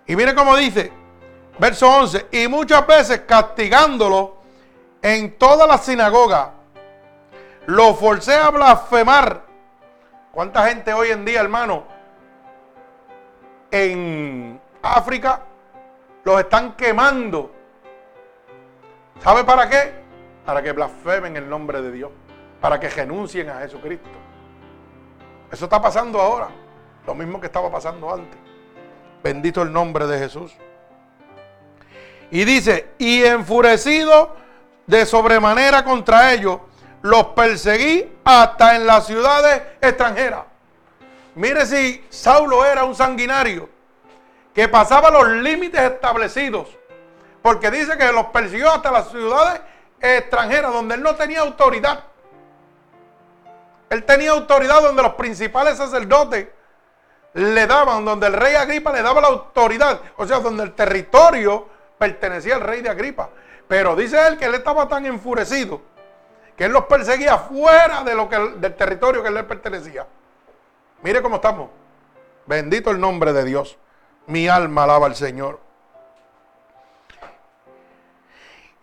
[0.07, 0.91] Y mire cómo dice,
[1.59, 4.37] verso 11, y muchas veces castigándolo
[5.01, 6.53] en toda la sinagoga,
[7.67, 9.43] lo forcé a blasfemar.
[10.31, 11.83] ¿Cuánta gente hoy en día, hermano,
[13.69, 15.41] en África
[16.23, 17.51] los están quemando?
[19.19, 19.93] ¿Sabe para qué?
[20.45, 22.11] Para que blasfemen el nombre de Dios,
[22.59, 24.09] para que renuncien a Jesucristo.
[25.51, 26.49] Eso está pasando ahora,
[27.05, 28.39] lo mismo que estaba pasando antes.
[29.23, 30.51] Bendito el nombre de Jesús.
[32.31, 34.35] Y dice, y enfurecido
[34.87, 36.59] de sobremanera contra ellos,
[37.01, 40.45] los perseguí hasta en las ciudades extranjeras.
[41.35, 43.69] Mire si Saulo era un sanguinario
[44.53, 46.67] que pasaba los límites establecidos,
[47.41, 49.61] porque dice que los persiguió hasta las ciudades
[49.99, 52.03] extranjeras donde él no tenía autoridad.
[53.89, 56.47] Él tenía autoridad donde los principales sacerdotes
[57.33, 61.67] le daban, donde el rey Agripa le daba la autoridad, o sea, donde el territorio
[61.97, 63.29] pertenecía al rey de Agripa.
[63.67, 65.81] Pero dice él que él estaba tan enfurecido
[66.61, 70.05] que él los perseguía fuera de lo que, del territorio que él le pertenecía.
[71.01, 71.71] Mire cómo estamos.
[72.45, 73.77] Bendito el nombre de Dios.
[74.27, 75.59] Mi alma alaba al Señor.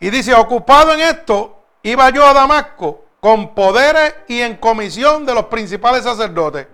[0.00, 5.34] Y dice, ocupado en esto, iba yo a Damasco con poderes y en comisión de
[5.34, 6.66] los principales sacerdotes.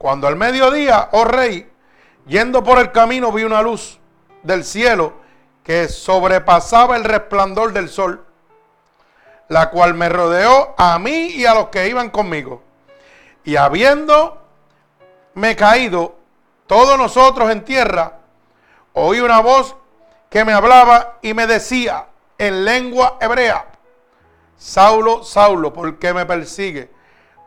[0.00, 1.70] Cuando al mediodía, oh rey,
[2.26, 3.98] yendo por el camino vi una luz
[4.42, 5.12] del cielo
[5.62, 8.24] que sobrepasaba el resplandor del sol,
[9.48, 12.62] la cual me rodeó a mí y a los que iban conmigo.
[13.44, 14.40] Y habiendo
[15.34, 16.14] me caído
[16.66, 18.20] todos nosotros en tierra,
[18.94, 19.76] oí una voz
[20.30, 22.06] que me hablaba y me decía
[22.38, 23.66] en lengua hebrea,
[24.56, 26.90] Saulo, Saulo, ¿por qué me persigue?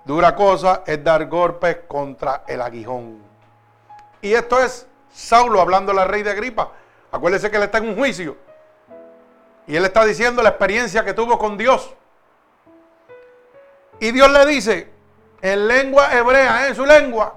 [0.06, 3.22] Dura cosa es dar golpes contra el aguijón.
[4.22, 6.72] Y esto es Saulo hablando a la rey de Agripa.
[7.12, 8.36] Acuérdese que él está en un juicio.
[9.66, 11.94] Y él está diciendo la experiencia que tuvo con Dios.
[14.00, 14.92] Y Dios le dice,
[15.42, 17.36] en lengua hebrea, en su lengua,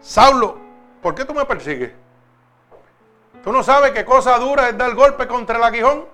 [0.00, 0.58] Saulo,
[1.02, 1.92] ¿por qué tú me persigues?
[3.44, 6.06] ¿Tú no sabes qué cosa dura es dar golpe contra el aguijón?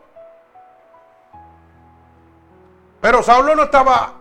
[3.00, 4.17] Pero Saulo no estaba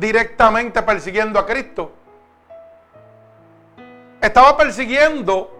[0.00, 1.92] directamente persiguiendo a Cristo.
[4.20, 5.58] Estaba persiguiendo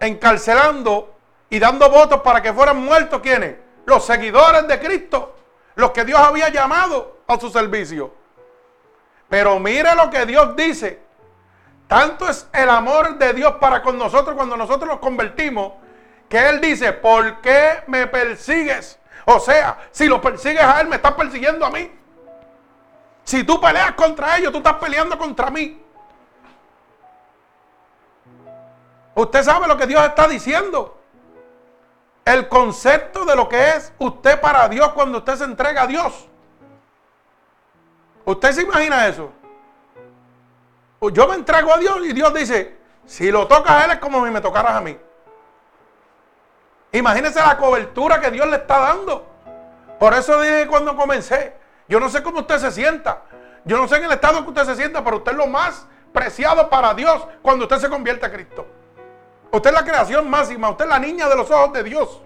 [0.00, 1.14] encarcelando
[1.50, 3.56] y dando votos para que fueran muertos quienes?
[3.86, 5.34] Los seguidores de Cristo,
[5.74, 8.12] los que Dios había llamado a su servicio.
[9.28, 11.00] Pero mire lo que Dios dice.
[11.88, 15.74] Tanto es el amor de Dios para con nosotros cuando nosotros nos convertimos,
[16.28, 18.98] que Él dice, ¿por qué me persigues?
[19.26, 21.90] O sea, si lo persigues a Él, me estás persiguiendo a mí.
[23.24, 25.82] Si tú peleas contra ellos, tú estás peleando contra mí.
[29.14, 31.00] Usted sabe lo que Dios está diciendo.
[32.24, 36.28] El concepto de lo que es usted para Dios cuando usted se entrega a Dios.
[38.24, 39.30] ¿Usted se imagina eso?
[41.12, 44.24] Yo me entrego a Dios y Dios dice, si lo tocas a Él es como
[44.24, 44.98] si me tocaras a mí.
[46.92, 49.26] Imagínese la cobertura que Dios le está dando.
[49.98, 51.54] Por eso dije cuando comencé,
[51.88, 53.22] yo no sé cómo usted se sienta.
[53.64, 55.86] Yo no sé en el estado que usted se sienta, pero usted es lo más
[56.12, 58.66] preciado para Dios cuando usted se convierte a Cristo.
[59.50, 62.20] Usted es la creación máxima, usted es la niña de los ojos de Dios.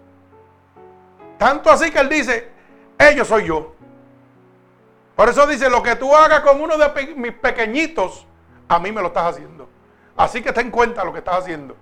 [1.38, 2.50] Tanto así que Él dice,
[2.98, 3.74] ellos soy yo.
[5.14, 8.26] Por eso dice, lo que tú hagas con uno de mis pequeñitos,
[8.68, 9.68] a mí me lo estás haciendo.
[10.16, 11.76] Así que ten cuenta lo que estás haciendo.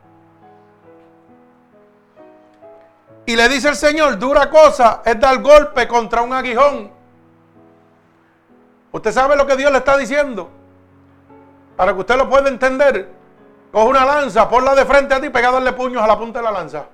[3.25, 6.96] Y le dice el Señor, dura cosa es dar golpe contra un aguijón.
[8.97, 10.49] ¿Usted sabe lo que Dios le está diciendo?
[11.77, 13.07] Para que usted lo pueda entender.
[13.71, 16.45] Coge una lanza, ponla de frente a ti, pega darle puños a la punta de
[16.47, 16.87] la lanza.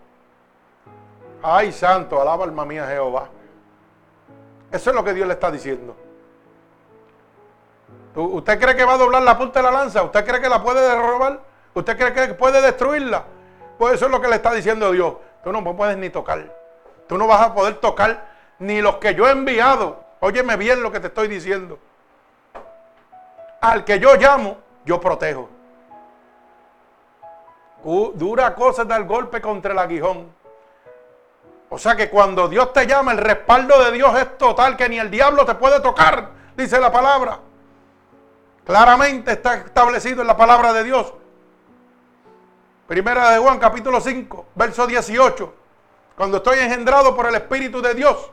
[1.44, 3.28] Ay, santo, alaba alma mía Jehová.
[4.72, 5.94] Eso es lo que Dios le está diciendo.
[8.16, 10.02] ¿Usted cree que va a doblar la punta de la lanza?
[10.02, 11.38] ¿Usted cree que la puede derrobar?
[11.72, 13.22] ¿Usted cree que puede destruirla?
[13.78, 15.14] Pues eso es lo que le está diciendo Dios.
[15.44, 16.52] Tú no puedes ni tocar.
[17.06, 20.02] Tú no vas a poder tocar ni los que yo he enviado.
[20.18, 21.78] Óyeme bien lo que te estoy diciendo.
[23.62, 25.48] Al que yo llamo, yo protejo
[28.14, 30.33] dura cosa dar golpe contra el aguijón.
[31.68, 34.98] O sea que cuando Dios te llama, el respaldo de Dios es total, que ni
[34.98, 37.40] el diablo te puede tocar, dice la palabra.
[38.64, 41.12] Claramente está establecido en la palabra de Dios.
[42.87, 45.55] Primera de Juan, capítulo 5, verso 18.
[46.16, 48.31] Cuando estoy engendrado por el Espíritu de Dios,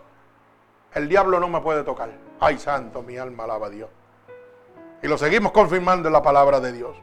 [0.94, 2.10] el diablo no me puede tocar.
[2.42, 3.90] Ay, santo, mi alma alaba a Dios.
[5.02, 6.98] Y lo seguimos confirmando en la palabra de Dios.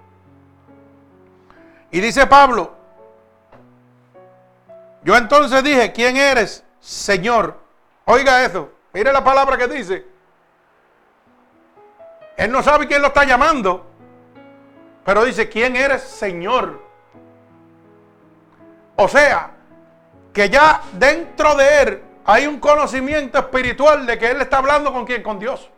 [1.90, 2.74] Y dice Pablo,
[5.02, 7.56] yo entonces dije, ¿quién eres, Señor?
[8.04, 10.06] Oiga eso, mire la palabra que dice.
[12.36, 13.86] Él no sabe quién lo está llamando,
[15.04, 16.82] pero dice, ¿quién eres, Señor?
[18.96, 19.52] O sea,
[20.32, 25.06] que ya dentro de él hay un conocimiento espiritual de que él está hablando con
[25.06, 25.70] quién, con Dios.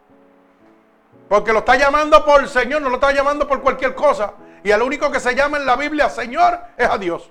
[1.29, 4.33] Porque lo está llamando por Señor, no lo está llamando por cualquier cosa.
[4.65, 7.31] Y el único que se llama en la Biblia Señor es a Dios.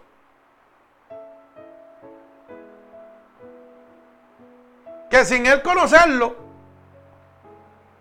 [5.10, 6.36] Que sin Él conocerlo,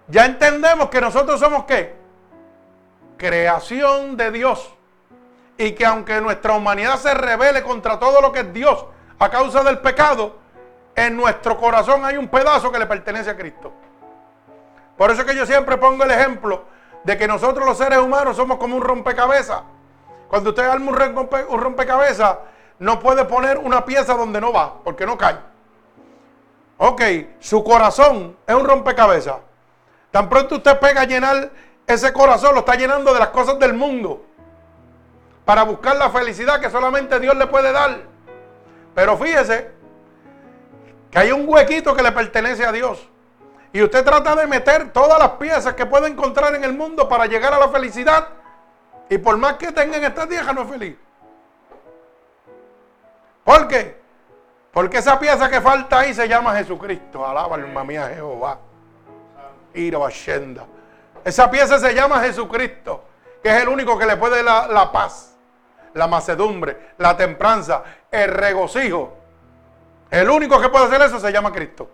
[0.08, 1.96] ya entendemos que nosotros somos qué?
[3.16, 4.72] Creación de Dios.
[5.56, 8.84] Y que aunque nuestra humanidad se revele contra todo lo que es Dios
[9.18, 10.36] a causa del pecado,
[10.94, 13.72] en nuestro corazón hay un pedazo que le pertenece a Cristo.
[14.96, 16.64] Por eso es que yo siempre pongo el ejemplo
[17.04, 19.62] de que nosotros los seres humanos somos como un rompecabezas.
[20.28, 20.90] Cuando usted arma
[21.48, 22.38] un rompecabezas,
[22.78, 25.36] no puede poner una pieza donde no va, porque no cae.
[26.78, 27.02] Ok,
[27.38, 29.36] su corazón es un rompecabezas.
[30.10, 31.50] Tan pronto usted pega a llenar
[31.86, 34.24] ese corazón, lo está llenando de las cosas del mundo.
[35.44, 38.00] Para buscar la felicidad que solamente Dios le puede dar.
[38.94, 39.70] Pero fíjese
[41.10, 43.08] que hay un huequito que le pertenece a Dios.
[43.76, 47.26] Y usted trata de meter todas las piezas que puede encontrar en el mundo para
[47.26, 48.26] llegar a la felicidad.
[49.10, 50.96] Y por más que tenga en esta tierra, no es feliz.
[53.44, 54.00] ¿Por qué?
[54.72, 57.26] Porque esa pieza que falta ahí se llama Jesucristo.
[57.26, 58.60] Alaba alma mía Jehová.
[59.74, 59.98] Ira
[61.22, 63.04] Esa pieza se llama Jesucristo,
[63.42, 65.36] que es el único que le puede dar la, la paz,
[65.92, 69.12] la macedumbre, la tempranza, el regocijo.
[70.10, 71.90] El único que puede hacer eso se llama Cristo.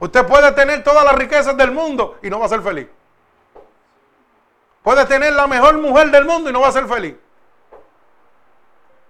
[0.00, 2.88] Usted puede tener todas las riquezas del mundo y no va a ser feliz.
[4.82, 7.14] Puede tener la mejor mujer del mundo y no va a ser feliz.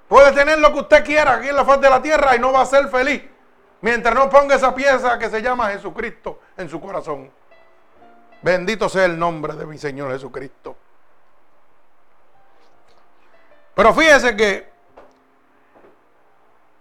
[0.08, 2.52] Puede tener lo que usted quiera aquí en la faz de la tierra y no
[2.52, 3.22] va a ser feliz.
[3.82, 7.30] Mientras no ponga esa pieza que se llama Jesucristo en su corazón.
[8.40, 10.76] Bendito sea el nombre de mi Señor Jesucristo.
[13.74, 14.68] Pero fíjese que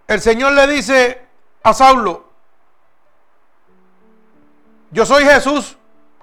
[0.07, 1.21] el Señor le dice
[1.61, 2.26] a Saulo,
[4.91, 5.77] yo soy Jesús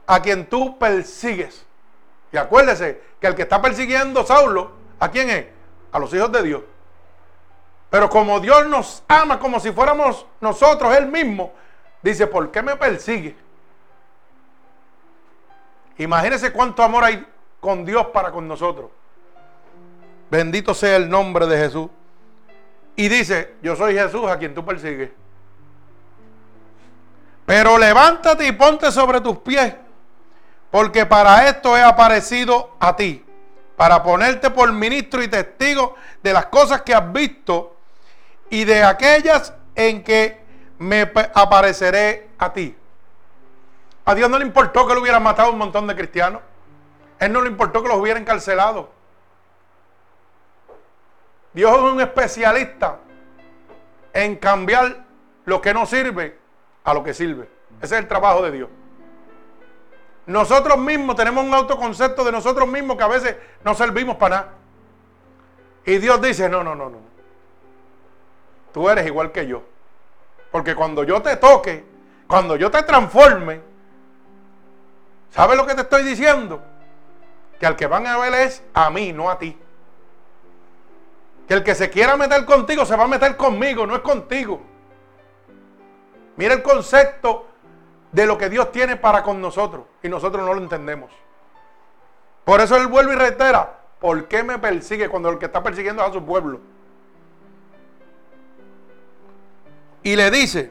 [0.07, 1.65] a quien tú persigues.
[2.33, 5.47] Y acuérdese que el que está persiguiendo Saulo, ¿a quién es?
[5.93, 6.63] A los hijos de Dios.
[7.91, 11.53] Pero como Dios nos ama como si fuéramos nosotros Él mismo,
[12.03, 13.37] dice, ¿por qué me persigue?
[15.99, 17.25] Imagínese cuánto amor hay
[17.61, 18.91] con Dios para con nosotros.
[20.31, 21.89] Bendito sea el nombre de Jesús.
[22.97, 25.11] Y dice, yo soy Jesús a quien tú persigues.
[27.47, 29.75] Pero levántate y ponte sobre tus pies,
[30.71, 33.25] porque para esto he aparecido a ti,
[33.77, 37.77] para ponerte por ministro y testigo de las cosas que has visto
[38.49, 40.43] y de aquellas en que
[40.79, 41.03] me
[41.35, 42.77] apareceré a ti.
[44.07, 46.43] A Dios no le importó que lo hubieran matado un montón de cristianos.
[47.19, 48.91] Él no le importó que los hubieran encarcelado.
[51.53, 52.99] Dios es un especialista
[54.13, 55.05] en cambiar
[55.45, 56.44] lo que no sirve
[56.85, 57.49] a lo que sirve.
[57.81, 58.69] Ese es el trabajo de Dios.
[60.27, 64.53] Nosotros mismos tenemos un autoconcepto de nosotros mismos que a veces no servimos para nada.
[65.85, 66.99] Y Dios dice, no, no, no, no.
[68.73, 69.63] Tú eres igual que yo.
[70.51, 71.85] Porque cuando yo te toque,
[72.27, 73.61] cuando yo te transforme,
[75.31, 76.63] ¿sabes lo que te estoy diciendo?
[77.59, 79.59] Que al que van a ver es a mí, no a ti.
[81.47, 84.74] Que el que se quiera meter contigo se va a meter conmigo, no es contigo.
[86.37, 87.47] Mira el concepto
[88.13, 91.11] de lo que Dios tiene para con nosotros y nosotros no lo entendemos.
[92.45, 96.03] Por eso él vuelve y reitera, ¿por qué me persigue cuando el que está persiguiendo
[96.03, 96.61] es a su pueblo?
[100.03, 100.71] Y le dice,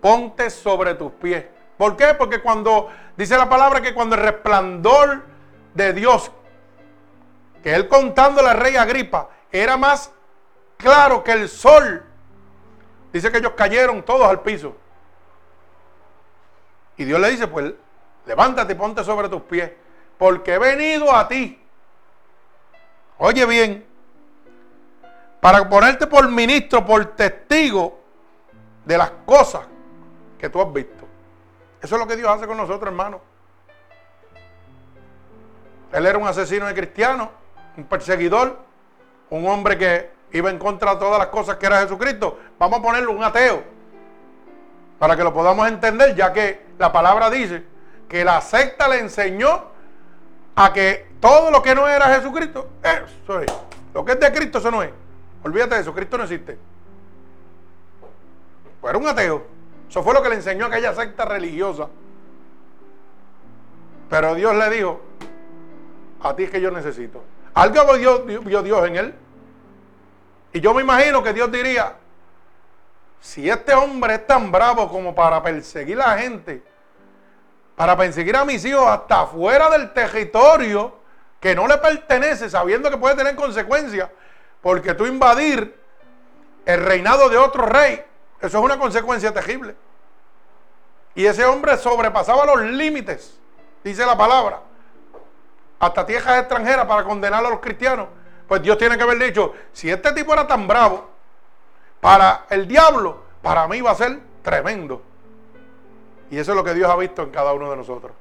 [0.00, 1.44] ponte sobre tus pies.
[1.76, 2.14] ¿Por qué?
[2.14, 5.22] Porque cuando dice la palabra que cuando el resplandor
[5.74, 6.32] de Dios,
[7.62, 10.10] que él contándole al rey Agripa, era más
[10.76, 12.04] claro que el sol,
[13.18, 14.76] dice que ellos cayeron todos al piso.
[16.96, 17.72] Y Dios le dice, pues
[18.26, 19.70] levántate y ponte sobre tus pies,
[20.16, 21.60] porque he venido a ti.
[23.18, 23.86] Oye bien,
[25.40, 27.98] para ponerte por ministro, por testigo
[28.84, 29.66] de las cosas
[30.38, 31.06] que tú has visto.
[31.80, 33.20] Eso es lo que Dios hace con nosotros, hermano.
[35.92, 37.28] Él era un asesino de cristianos,
[37.76, 38.58] un perseguidor,
[39.30, 42.38] un hombre que iba en contra de todas las cosas que era Jesucristo.
[42.58, 43.62] Vamos a ponerlo un ateo.
[44.98, 47.64] Para que lo podamos entender, ya que la palabra dice
[48.08, 49.64] que la secta le enseñó
[50.56, 53.52] a que todo lo que no era Jesucristo, eso es.
[53.94, 54.90] Lo que es de Cristo, eso no es.
[55.44, 56.58] Olvídate de eso, Cristo no existe.
[58.80, 59.44] Pues un ateo.
[59.88, 61.88] Eso fue lo que le enseñó aquella secta religiosa.
[64.10, 65.00] Pero Dios le dijo,
[66.22, 67.22] a ti es que yo necesito.
[67.54, 69.14] Algo vio Dios en él.
[70.52, 71.94] Y yo me imagino que Dios diría,
[73.20, 76.62] si este hombre es tan bravo como para perseguir a la gente,
[77.76, 80.98] para perseguir a mis hijos hasta fuera del territorio
[81.40, 84.10] que no le pertenece, sabiendo que puede tener consecuencias,
[84.60, 85.78] porque tú invadir
[86.64, 88.04] el reinado de otro rey,
[88.40, 89.76] eso es una consecuencia terrible.
[91.14, 93.38] Y ese hombre sobrepasaba los límites,
[93.82, 94.60] dice la palabra,
[95.78, 98.08] hasta tierras extranjeras para condenar a los cristianos.
[98.48, 101.06] Pues Dios tiene que haber dicho, si este tipo era tan bravo,
[102.00, 105.02] para el diablo, para mí va a ser tremendo.
[106.30, 108.12] Y eso es lo que Dios ha visto en cada uno de nosotros.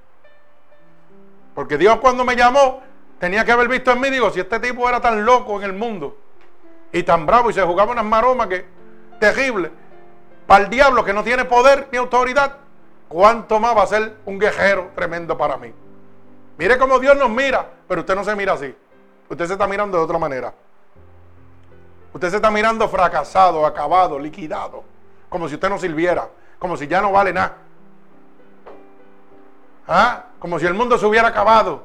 [1.55, 2.81] Porque Dios cuando me llamó,
[3.19, 5.73] tenía que haber visto en mí, digo, si este tipo era tan loco en el
[5.73, 6.17] mundo
[6.91, 8.65] y tan bravo y se jugaba unas maromas que
[9.19, 9.71] terrible,
[10.45, 12.57] para el diablo que no tiene poder ni autoridad,
[13.07, 15.73] ¿cuánto más va a ser un guerrero tremendo para mí?
[16.57, 18.75] Mire cómo Dios nos mira, pero usted no se mira así.
[19.29, 20.53] Usted se está mirando de otra manera.
[22.13, 24.83] Usted se está mirando fracasado, acabado, liquidado.
[25.29, 26.29] Como si usted no sirviera.
[26.59, 27.57] Como si ya no vale nada.
[29.87, 30.25] ¿Ah?
[30.39, 31.83] Como si el mundo se hubiera acabado.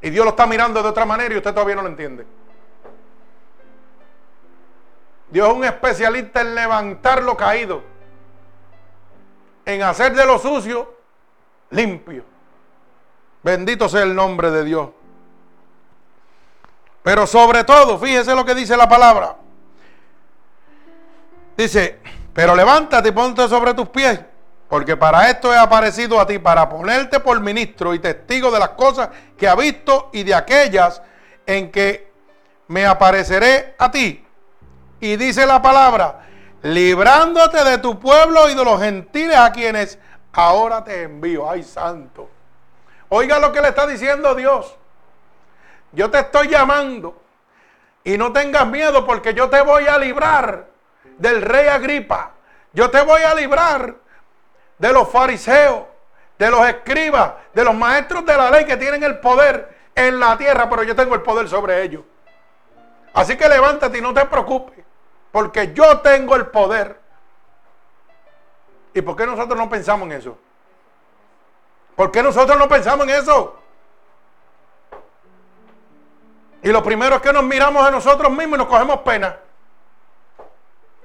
[0.00, 2.26] Y Dios lo está mirando de otra manera y usted todavía no lo entiende.
[5.30, 7.82] Dios es un especialista en levantar lo caído.
[9.64, 10.92] En hacer de lo sucio
[11.70, 12.24] limpio.
[13.42, 14.90] Bendito sea el nombre de Dios.
[17.02, 19.36] Pero sobre todo, fíjese lo que dice la palabra.
[21.56, 21.98] Dice,
[22.32, 24.20] pero levántate y ponte sobre tus pies,
[24.68, 28.70] porque para esto he aparecido a ti, para ponerte por ministro y testigo de las
[28.70, 31.02] cosas que ha visto y de aquellas
[31.44, 32.10] en que
[32.68, 34.24] me apareceré a ti.
[35.00, 36.20] Y dice la palabra,
[36.62, 39.98] librándote de tu pueblo y de los gentiles a quienes
[40.32, 41.50] ahora te envío.
[41.50, 42.30] Ay, santo.
[43.08, 44.76] Oiga lo que le está diciendo Dios.
[45.92, 47.22] Yo te estoy llamando
[48.04, 50.66] y no tengas miedo porque yo te voy a librar
[51.18, 52.32] del rey Agripa.
[52.72, 53.94] Yo te voy a librar
[54.78, 55.84] de los fariseos,
[56.38, 60.36] de los escribas, de los maestros de la ley que tienen el poder en la
[60.38, 62.02] tierra, pero yo tengo el poder sobre ellos.
[63.12, 64.84] Así que levántate y no te preocupes,
[65.30, 66.98] porque yo tengo el poder.
[68.94, 70.38] ¿Y por qué nosotros no pensamos en eso?
[71.94, 73.61] ¿Por qué nosotros no pensamos en eso?
[76.62, 79.36] Y lo primero es que nos miramos a nosotros mismos y nos cogemos pena.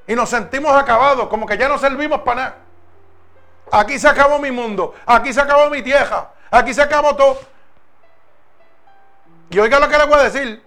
[0.06, 2.56] Y nos sentimos acabados, como que ya no servimos para nada.
[3.72, 7.40] Aquí se acabó mi mundo, aquí se acabó mi tierra, aquí se acabó todo.
[9.50, 10.64] Y oiga lo que le voy a decir.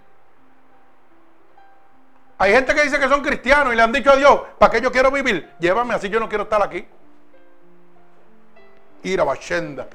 [2.36, 4.80] Hay gente que dice que son cristianos y le han dicho a Dios, ¿para qué
[4.80, 5.55] yo quiero vivir?
[5.61, 6.86] Llévame así, yo no quiero estar aquí.
[9.05, 9.86] Ir a Bachenda.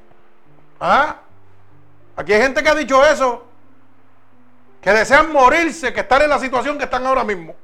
[0.79, 1.17] ¿Ah?
[2.15, 3.54] Aquí hay gente que ha dicho eso
[4.85, 7.55] que desean morirse, que están en la situación que están ahora mismo.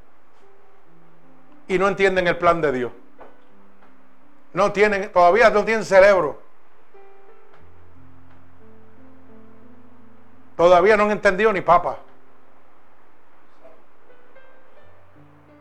[1.68, 2.92] Y no entienden el plan de Dios.
[4.54, 6.42] No tienen, todavía no tienen cerebro.
[10.58, 11.98] Todavía no han entendido ni papa.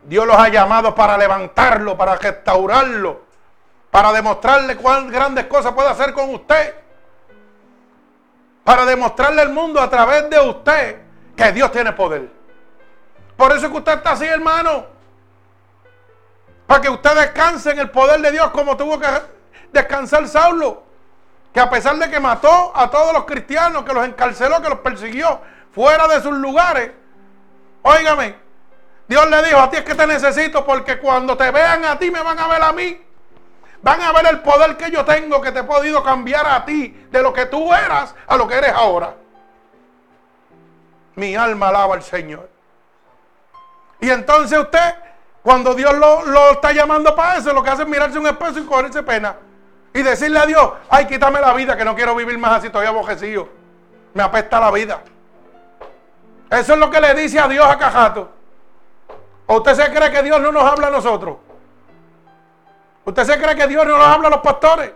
[0.05, 3.21] Dios los ha llamado para levantarlo, para restaurarlo,
[3.91, 6.75] para demostrarle cuán grandes cosas puede hacer con usted.
[8.65, 11.10] Para demostrarle al mundo a través de usted
[11.41, 12.29] que Dios tiene poder.
[13.35, 14.85] Por eso es que usted está así, hermano.
[16.67, 19.07] Para que usted descanse en el poder de Dios como tuvo que
[19.73, 20.83] descansar Saulo.
[21.55, 24.81] Que a pesar de que mató a todos los cristianos, que los encarceló, que los
[24.81, 25.41] persiguió
[25.73, 26.91] fuera de sus lugares.
[27.83, 28.37] Óigame,
[29.09, 32.11] Dios le dijo, a ti es que te necesito porque cuando te vean a ti
[32.11, 33.03] me van a ver a mí.
[33.81, 37.09] Van a ver el poder que yo tengo que te he podido cambiar a ti
[37.11, 39.15] de lo que tú eras a lo que eres ahora.
[41.21, 42.49] Mi alma alaba al Señor.
[44.01, 44.95] Y entonces usted,
[45.43, 48.65] cuando Dios lo, está llamando para eso, lo que hace es mirarse un espejo y
[48.65, 49.37] cogerse pena.
[49.93, 52.89] Y decirle a Dios, ay, quítame la vida, que no quiero vivir más así, todavía
[52.89, 53.51] abojecido.
[54.15, 55.03] Me apesta la vida.
[56.49, 58.31] Eso es lo que le dice a Dios a Cajato.
[59.47, 61.37] ¿O usted se cree que Dios no nos habla a nosotros?
[63.05, 64.91] ¿Usted se cree que Dios no nos habla a los pastores?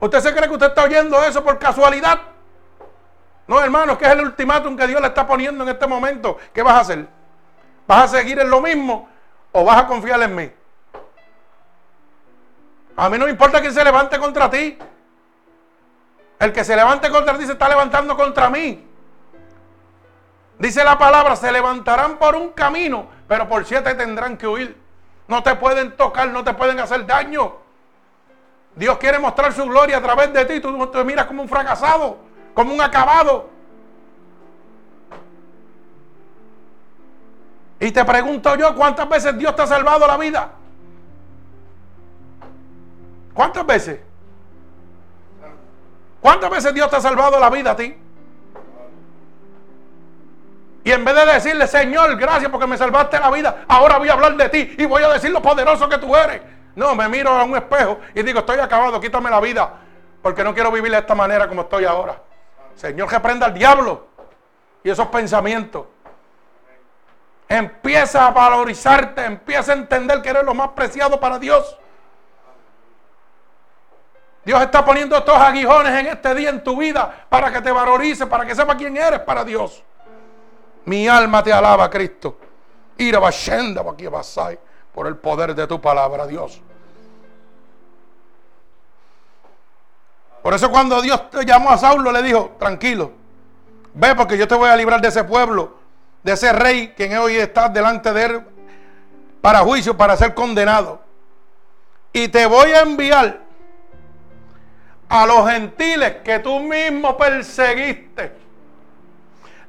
[0.00, 2.18] ¿Usted se cree que usted está oyendo eso por casualidad?
[3.50, 6.38] No, hermano, que es el ultimátum que Dios le está poniendo en este momento.
[6.54, 7.08] ¿Qué vas a hacer?
[7.84, 9.08] ¿Vas a seguir en lo mismo
[9.50, 10.52] o vas a confiar en mí?
[12.96, 14.78] A mí no me importa quién se levante contra ti.
[16.38, 18.86] El que se levante contra ti se está levantando contra mí.
[20.56, 24.80] Dice la palabra, se levantarán por un camino, pero por siete tendrán que huir.
[25.26, 27.56] No te pueden tocar, no te pueden hacer daño.
[28.76, 30.60] Dios quiere mostrar su gloria a través de ti.
[30.60, 33.48] Tú te miras como un fracasado, como un acabado.
[37.78, 40.50] Y te pregunto yo, ¿cuántas veces Dios te ha salvado la vida?
[43.32, 44.00] ¿Cuántas veces?
[46.20, 47.96] ¿Cuántas veces Dios te ha salvado la vida a ti?
[50.84, 54.12] Y en vez de decirle, Señor, gracias porque me salvaste la vida, ahora voy a
[54.12, 56.42] hablar de ti y voy a decir lo poderoso que tú eres.
[56.74, 59.72] No, me miro a un espejo y digo, estoy acabado, quítame la vida,
[60.22, 62.29] porque no quiero vivir de esta manera como estoy ahora.
[62.80, 64.06] Señor, que prenda al diablo
[64.82, 65.84] y esos pensamientos.
[67.46, 71.76] Empieza a valorizarte, empieza a entender que eres lo más preciado para Dios.
[74.46, 78.26] Dios está poniendo estos aguijones en este día en tu vida para que te valorice,
[78.26, 79.84] para que sepa quién eres para Dios.
[80.86, 82.38] Mi alma te alaba, Cristo.
[82.96, 83.20] Ira
[84.94, 86.62] por el poder de tu palabra, Dios.
[90.42, 93.12] Por eso cuando Dios te llamó a Saulo le dijo, tranquilo,
[93.94, 95.76] ve porque yo te voy a librar de ese pueblo,
[96.22, 98.42] de ese rey quien hoy está delante de él
[99.40, 101.00] para juicio, para ser condenado.
[102.12, 103.40] Y te voy a enviar
[105.08, 108.32] a los gentiles que tú mismo perseguiste.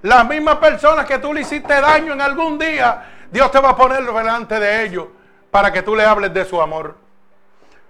[0.03, 3.75] Las mismas personas que tú le hiciste daño en algún día, Dios te va a
[3.75, 5.07] poner delante de ellos
[5.51, 6.95] para que tú le hables de su amor.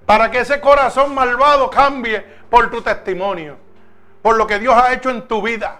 [0.05, 3.57] Para que ese corazón malvado cambie por tu testimonio,
[4.21, 5.79] por lo que Dios ha hecho en tu vida.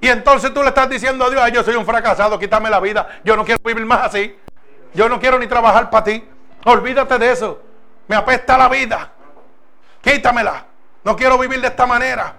[0.00, 2.80] Y entonces tú le estás diciendo a Dios, Ay, yo soy un fracasado, quítame la
[2.80, 4.38] vida, yo no quiero vivir más así,
[4.94, 6.28] yo no quiero ni trabajar para ti.
[6.64, 7.60] Olvídate de eso,
[8.08, 9.12] me apesta la vida.
[10.00, 10.64] Quítamela.
[11.02, 12.34] No quiero vivir de esta manera.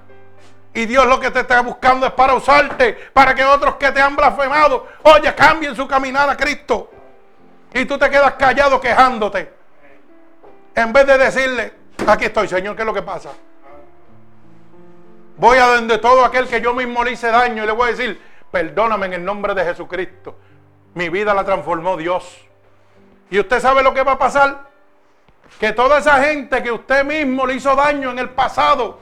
[0.73, 3.99] Y Dios lo que te está buscando es para usarte, para que otros que te
[3.99, 6.91] han blasfemado, oye, cambien su caminar a Cristo.
[7.73, 9.56] Y tú te quedas callado quejándote.
[10.78, 11.73] En vez de decirle,
[12.07, 13.32] aquí estoy, Señor, ¿qué es lo que pasa?
[15.36, 17.91] Voy a donde todo aquel que yo mismo le hice daño y le voy a
[17.91, 18.21] decir,
[18.51, 20.38] perdóname en el nombre de Jesucristo.
[20.93, 22.38] Mi vida la transformó Dios.
[23.30, 24.67] ¿Y usted sabe lo que va a pasar?
[25.59, 28.99] que toda esa gente que usted mismo le hizo daño en el pasado,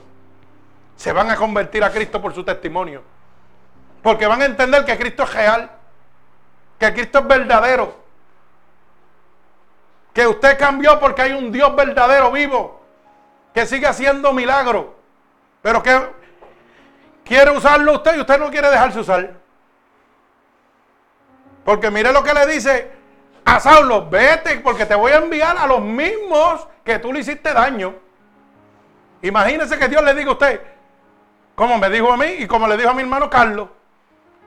[0.96, 3.02] se van a convertir a Cristo por su testimonio.
[4.02, 5.70] Porque van a entender que Cristo es real,
[6.78, 8.05] que Cristo es verdadero,
[10.16, 12.80] que usted cambió porque hay un Dios verdadero vivo,
[13.52, 14.86] que sigue haciendo milagros,
[15.60, 15.94] pero que
[17.22, 19.34] quiere usarlo usted y usted no quiere dejarse usar.
[21.66, 22.90] Porque mire lo que le dice
[23.44, 27.52] a Saulo, vete porque te voy a enviar a los mismos que tú le hiciste
[27.52, 27.94] daño.
[29.20, 30.62] Imagínese que Dios le diga a usted,
[31.54, 33.68] como me dijo a mí y como le dijo a mi hermano Carlos,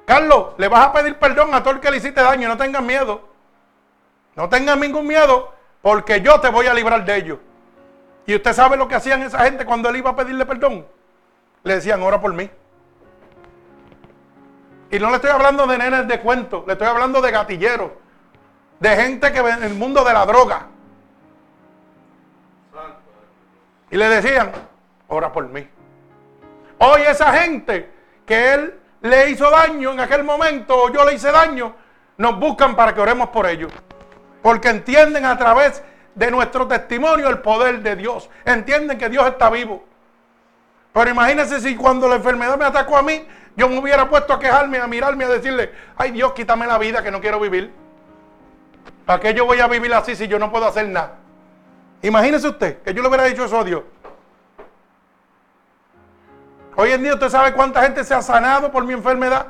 [0.08, 2.82] Carlos, le vas a pedir perdón a todo el que le hiciste daño, no tengas
[2.82, 3.30] miedo.
[4.36, 7.40] No tengas ningún miedo porque yo te voy a librar de ellos.
[8.26, 10.86] Y usted sabe lo que hacían esa gente cuando él iba a pedirle perdón.
[11.64, 12.50] Le decían, ora por mí.
[14.92, 17.92] Y no le estoy hablando de nenes de cuento, le estoy hablando de gatilleros
[18.80, 20.68] de gente que en el mundo de la droga.
[23.92, 24.52] Y le decían,
[25.08, 25.68] ora por mí.
[26.78, 27.92] Hoy esa gente
[28.26, 31.74] que él le hizo daño en aquel momento o yo le hice daño,
[32.18, 33.72] nos buscan para que oremos por ellos.
[34.42, 35.84] Porque entienden a través
[36.16, 38.30] de nuestro testimonio el poder de Dios.
[38.46, 39.84] Entienden que Dios está vivo.
[40.94, 43.26] Pero imagínense si cuando la enfermedad me atacó a mí,
[43.56, 47.04] yo me hubiera puesto a quejarme, a mirarme, a decirle, ay Dios, quítame la vida
[47.04, 47.74] que no quiero vivir.
[49.06, 51.16] ¿Para qué yo voy a vivir así si yo no puedo hacer nada?
[52.02, 53.84] Imagínese usted que yo le hubiera dicho eso a Dios.
[56.76, 59.48] Hoy en día usted sabe cuánta gente se ha sanado por mi enfermedad.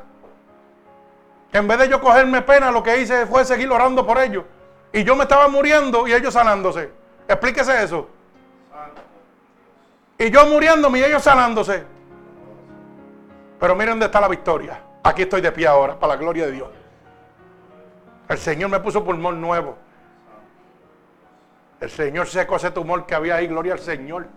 [1.52, 4.46] Que en vez de yo cogerme pena, lo que hice fue seguir orando por ellos.
[4.92, 6.92] Y yo me estaba muriendo y ellos sanándose.
[7.28, 8.10] Explíquese eso.
[10.18, 11.84] Y yo muriéndome y ellos sanándose.
[13.60, 14.82] Pero miren dónde está la victoria.
[15.04, 16.70] Aquí estoy de pie ahora, para la gloria de Dios.
[18.28, 19.78] El Señor me puso pulmón nuevo.
[21.80, 23.48] El Señor secó ese tumor que había ahí.
[23.48, 24.28] Gloria al Señor.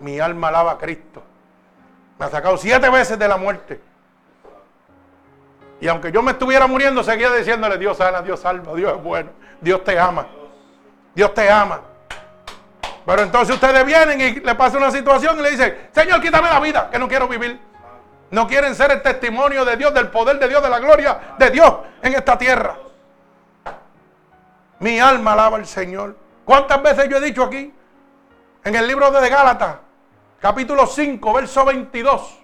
[0.00, 1.22] Mi alma alaba a Cristo.
[2.18, 3.80] Me ha sacado siete veces de la muerte.
[5.80, 9.30] Y aunque yo me estuviera muriendo, seguía diciéndole, Dios sana, Dios salva, Dios es bueno,
[9.60, 10.26] Dios te ama.
[11.14, 11.80] Dios te ama.
[13.06, 16.60] Pero entonces ustedes vienen y le pasa una situación y le dicen, Señor, quítame la
[16.60, 17.58] vida, que no quiero vivir.
[18.30, 21.50] No quieren ser el testimonio de Dios, del poder de Dios, de la gloria de
[21.50, 22.76] Dios en esta tierra.
[24.80, 26.16] Mi alma alaba al Señor.
[26.44, 27.72] ¿Cuántas veces yo he dicho aquí?
[28.64, 29.76] En el libro de Gálatas,
[30.40, 32.38] capítulo 5, verso 22.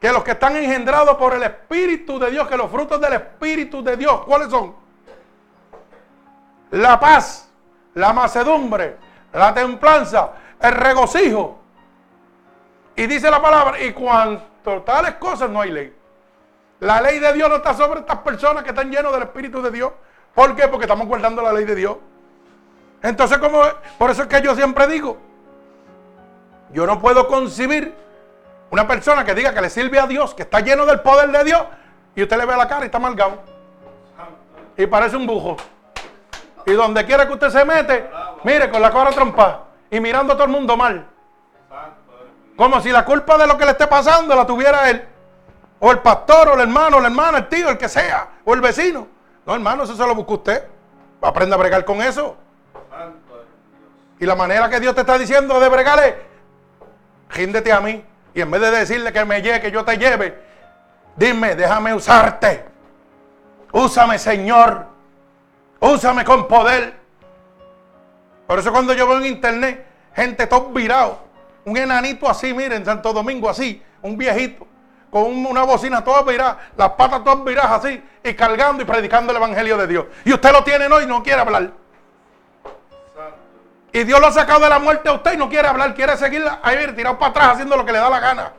[0.00, 3.82] Que los que están engendrados por el Espíritu de Dios, que los frutos del Espíritu
[3.82, 4.74] de Dios, ¿cuáles son?
[6.70, 7.48] La paz,
[7.94, 8.96] la macedumbre,
[9.32, 11.58] la templanza, el regocijo.
[12.94, 15.96] Y dice la palabra, y cuanto tales cosas no hay ley.
[16.80, 19.70] La ley de Dios no está sobre estas personas que están llenos del Espíritu de
[19.70, 19.92] Dios.
[20.34, 20.68] ¿Por qué?
[20.68, 21.96] Porque estamos guardando la ley de Dios.
[23.02, 23.62] Entonces, como,
[23.98, 25.16] por eso es que yo siempre digo,
[26.72, 27.94] yo no puedo concebir
[28.70, 31.44] una persona que diga que le sirve a Dios, que está lleno del poder de
[31.44, 31.62] Dios,
[32.14, 33.42] y usted le ve la cara y está amargado.
[34.76, 35.56] Y parece un bujo.
[36.66, 38.10] Y donde quiera que usted se mete,
[38.42, 41.06] mire, con la cara trompa y mirando a todo el mundo mal.
[42.56, 45.06] Como si la culpa de lo que le esté pasando la tuviera él.
[45.78, 48.54] O el pastor, o el hermano, o la hermana, el tío, el que sea, o
[48.54, 49.06] el vecino.
[49.44, 50.64] No, hermano, eso se lo busca usted.
[51.20, 52.36] Aprenda a bregar con eso.
[54.18, 56.14] Y la manera que Dios te está diciendo de bregar es,
[57.28, 58.02] ríndete a mí.
[58.36, 60.38] Y en vez de decirle que me lleve, que yo te lleve,
[61.16, 62.66] dime, déjame usarte.
[63.72, 64.88] Úsame, Señor.
[65.80, 66.92] Úsame con poder.
[68.46, 71.18] Por eso cuando yo veo en internet gente todo virado,
[71.64, 74.66] un enanito así, miren, Santo Domingo así, un viejito,
[75.10, 79.38] con una bocina toda virada, las patas todas viradas así, y cargando y predicando el
[79.38, 80.06] Evangelio de Dios.
[80.26, 81.72] Y usted lo tiene hoy y no quiere hablar.
[83.96, 86.18] Y Dios lo ha sacado de la muerte a usted y no quiere hablar, quiere
[86.18, 88.52] seguir ahí tirado para atrás haciendo lo que le da la gana.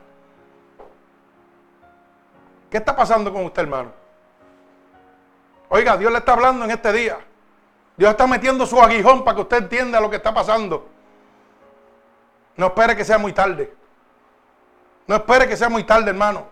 [2.68, 3.92] ¿Qué está pasando con usted, hermano?
[5.68, 7.18] Oiga, Dios le está hablando en este día.
[7.96, 10.88] Dios está metiendo su aguijón para que usted entienda lo que está pasando.
[12.56, 13.72] No espere que sea muy tarde.
[15.06, 16.48] No espere que sea muy tarde, hermano.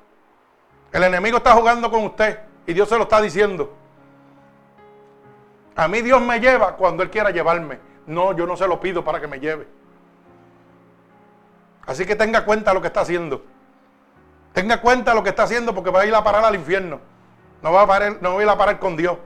[0.93, 3.75] El enemigo está jugando con usted y Dios se lo está diciendo.
[5.75, 7.96] A mí Dios me lleva cuando Él quiera llevarme.
[8.07, 9.67] No, yo no se lo pido para que me lleve.
[11.87, 13.45] Así que tenga cuenta lo que está haciendo.
[14.53, 17.01] Tenga cuenta lo que está haciendo porque va a ir a parar al infierno.
[17.63, 19.19] No va a, parar, no va a ir a parar con Dios.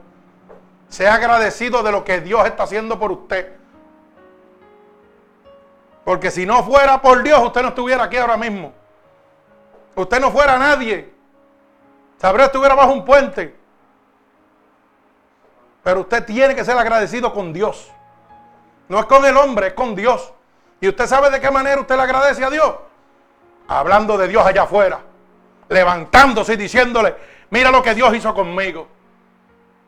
[0.89, 3.55] Sea agradecido de lo que Dios está haciendo por usted.
[6.03, 8.73] Porque si no fuera por Dios, usted no estuviera aquí ahora mismo.
[9.95, 11.13] Usted no fuera nadie.
[12.17, 13.55] Sabrá estuviera bajo un puente.
[15.83, 17.91] Pero usted tiene que ser agradecido con Dios.
[18.91, 20.33] No es con el hombre, es con Dios.
[20.81, 22.75] ¿Y usted sabe de qué manera usted le agradece a Dios?
[23.69, 24.99] Hablando de Dios allá afuera.
[25.69, 27.15] Levantándose y diciéndole,
[27.51, 28.89] mira lo que Dios hizo conmigo.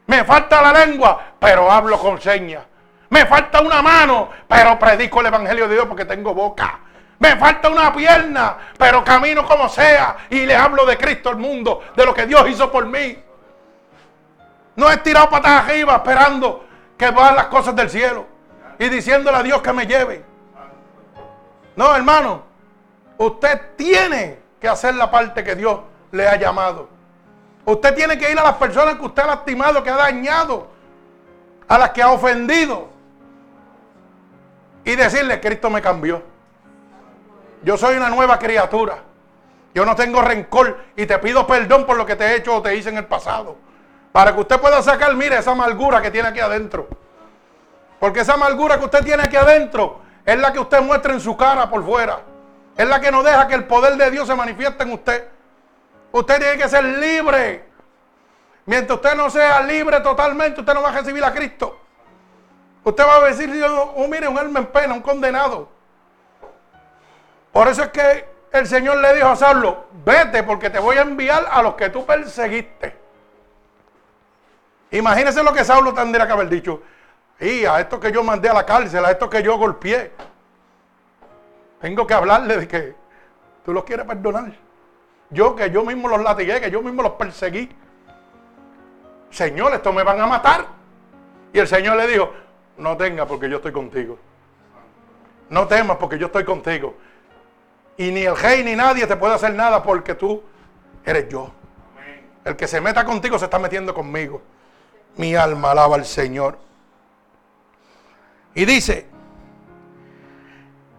[0.08, 2.64] Me falta la lengua, pero hablo con señas.
[3.10, 6.80] Me falta una mano, pero predico el Evangelio de Dios porque tengo boca.
[7.20, 11.82] Me falta una pierna, pero camino como sea y le hablo de Cristo al mundo,
[11.94, 13.22] de lo que Dios hizo por mí.
[14.78, 16.66] No he tirado patas arriba esperando
[16.98, 18.33] que van las cosas del cielo
[18.84, 20.26] y diciéndole a Dios que me lleve.
[21.76, 22.44] No, hermano,
[23.18, 25.80] usted tiene que hacer la parte que Dios
[26.12, 26.90] le ha llamado.
[27.66, 30.68] Usted tiene que ir a las personas que usted ha lastimado, que ha dañado,
[31.68, 32.90] a las que ha ofendido.
[34.84, 36.22] Y decirle, Cristo me cambió.
[37.64, 38.98] Yo soy una nueva criatura.
[39.74, 42.62] Yo no tengo rencor y te pido perdón por lo que te he hecho o
[42.62, 43.56] te hice en el pasado.
[44.12, 46.90] Para que usted pueda sacar, mire, esa amargura que tiene aquí adentro.
[48.04, 51.38] Porque esa amargura que usted tiene aquí adentro es la que usted muestra en su
[51.38, 52.20] cara por fuera.
[52.76, 55.30] Es la que no deja que el poder de Dios se manifieste en usted.
[56.12, 57.64] Usted tiene que ser libre.
[58.66, 61.80] Mientras usted no sea libre totalmente, usted no va a recibir a Cristo.
[62.84, 65.70] Usted va a decir, oh, mire, un alma en pena, un condenado.
[67.54, 71.04] Por eso es que el Señor le dijo a Saulo, vete porque te voy a
[71.04, 72.98] enviar a los que tú perseguiste.
[74.92, 76.82] Imagínese lo que Saulo tendría que haber dicho.
[77.40, 80.12] Y a estos que yo mandé a la cárcel, a estos que yo golpeé.
[81.82, 82.96] Tengo que hablarle de que
[83.66, 84.54] tú los quieres perdonar.
[85.30, 87.70] Yo que yo mismo los latigué, que yo mismo los perseguí.
[89.30, 90.68] Señor, estos me van a matar.
[91.52, 92.32] Y el Señor le dijo,
[92.78, 94.18] no tengas porque yo estoy contigo.
[95.50, 96.96] No temas porque yo estoy contigo.
[97.98, 100.44] Y ni el rey ni nadie te puede hacer nada porque tú
[101.06, 101.52] eres yo.
[102.46, 104.42] El que se meta contigo se está metiendo conmigo.
[105.18, 106.58] Mi alma alaba al Señor.
[108.56, 109.08] Y dice,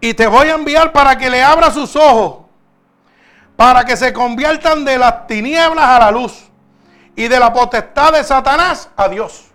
[0.01, 2.45] y te voy a enviar para que le abra sus ojos
[3.55, 6.49] para que se conviertan de las tinieblas a la luz
[7.15, 9.45] y de la potestad de Satanás a Dios.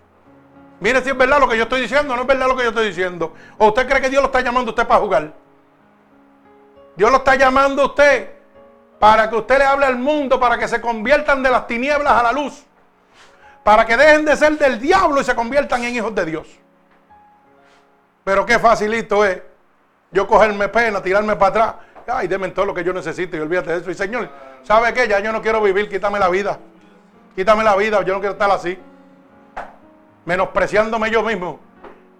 [0.79, 2.69] Mire si es verdad lo que yo estoy diciendo, no es verdad lo que yo
[2.69, 3.33] estoy diciendo.
[3.59, 5.33] ¿O usted cree que Dios lo está llamando a usted para jugar?
[6.95, 8.31] Dios lo está llamando a usted
[8.99, 12.23] para que usted le hable al mundo, para que se conviertan de las tinieblas a
[12.23, 12.63] la luz,
[13.63, 16.47] para que dejen de ser del diablo y se conviertan en hijos de Dios.
[18.23, 19.41] Pero qué facilito es
[20.11, 21.75] yo cogerme pena, tirarme para atrás.
[22.07, 23.91] Ay, deme todo lo que yo necesito y olvídate de eso.
[23.91, 24.29] Y Señor,
[24.63, 25.07] ¿sabe qué?
[25.07, 26.59] Ya yo no quiero vivir, quítame la vida.
[27.35, 28.77] Quítame la vida, yo no quiero estar así.
[30.25, 31.59] Menospreciándome yo mismo.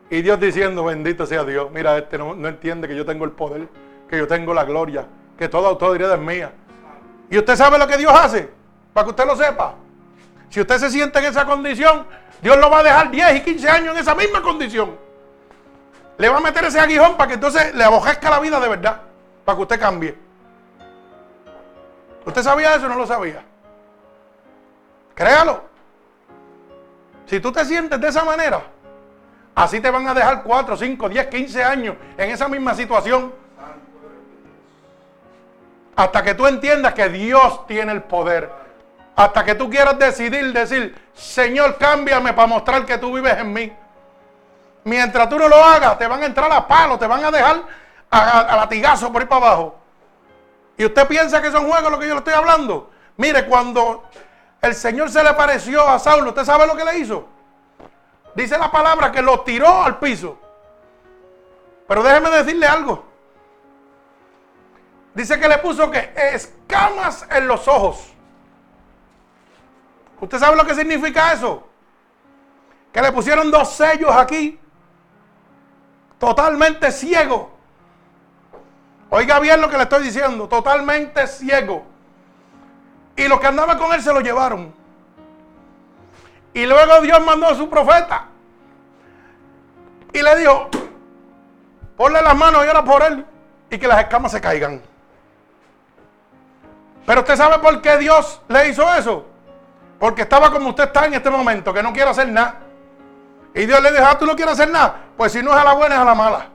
[0.10, 1.70] Y Dios diciendo, bendito sea Dios.
[1.72, 3.68] Mira, este no, no entiende que yo tengo el poder,
[4.10, 5.06] que yo tengo la gloria,
[5.38, 6.52] que toda autoridad es mía.
[7.30, 8.50] Y usted sabe lo que Dios hace,
[8.94, 9.76] para que usted lo sepa.
[10.50, 12.06] Si usted se siente en esa condición,
[12.42, 15.11] Dios lo va a dejar 10 y 15 años en esa misma condición.
[16.22, 19.02] Le va a meter ese aguijón para que entonces le abojezca la vida de verdad.
[19.44, 20.16] Para que usted cambie.
[22.24, 23.44] ¿Usted sabía eso o no lo sabía?
[25.16, 25.64] Créalo.
[27.26, 28.62] Si tú te sientes de esa manera,
[29.56, 33.34] así te van a dejar 4, 5, 10, 15 años en esa misma situación.
[35.96, 38.48] Hasta que tú entiendas que Dios tiene el poder.
[39.16, 43.74] Hasta que tú quieras decidir, decir, Señor, cámbiame para mostrar que tú vives en mí.
[44.84, 47.64] Mientras tú no lo hagas, te van a entrar a palo, te van a dejar
[48.10, 49.76] a, latigazo por ahí para abajo.
[50.78, 52.90] Y usted piensa que son juegos lo que yo le estoy hablando.
[53.18, 54.04] Mire, cuando
[54.62, 57.28] el Señor se le pareció a Saulo, ¿usted sabe lo que le hizo?
[58.34, 60.40] Dice la palabra que lo tiró al piso.
[61.88, 63.06] Pero déjeme decirle algo.
[65.14, 68.14] Dice que le puso que escamas en los ojos.
[70.20, 71.68] ¿Usted sabe lo que significa eso?
[72.94, 74.61] Que le pusieron dos sellos aquí
[76.22, 77.50] totalmente ciego.
[79.10, 81.84] Oiga bien lo que le estoy diciendo, totalmente ciego.
[83.16, 84.72] Y los que andaban con él se lo llevaron.
[86.54, 88.28] Y luego Dios mandó a su profeta.
[90.14, 90.70] Y le dijo,
[91.98, 93.26] ponle las manos y ora por él.
[93.72, 94.82] Y que las escamas se caigan.
[97.06, 99.26] Pero usted sabe por qué Dios le hizo eso.
[99.98, 102.60] Porque estaba como usted está en este momento, que no quiere hacer nada.
[103.54, 105.02] Y Dios le dijo, ah, tú no quieres hacer nada.
[105.18, 106.46] Pues si no es a la buena, es a la mala.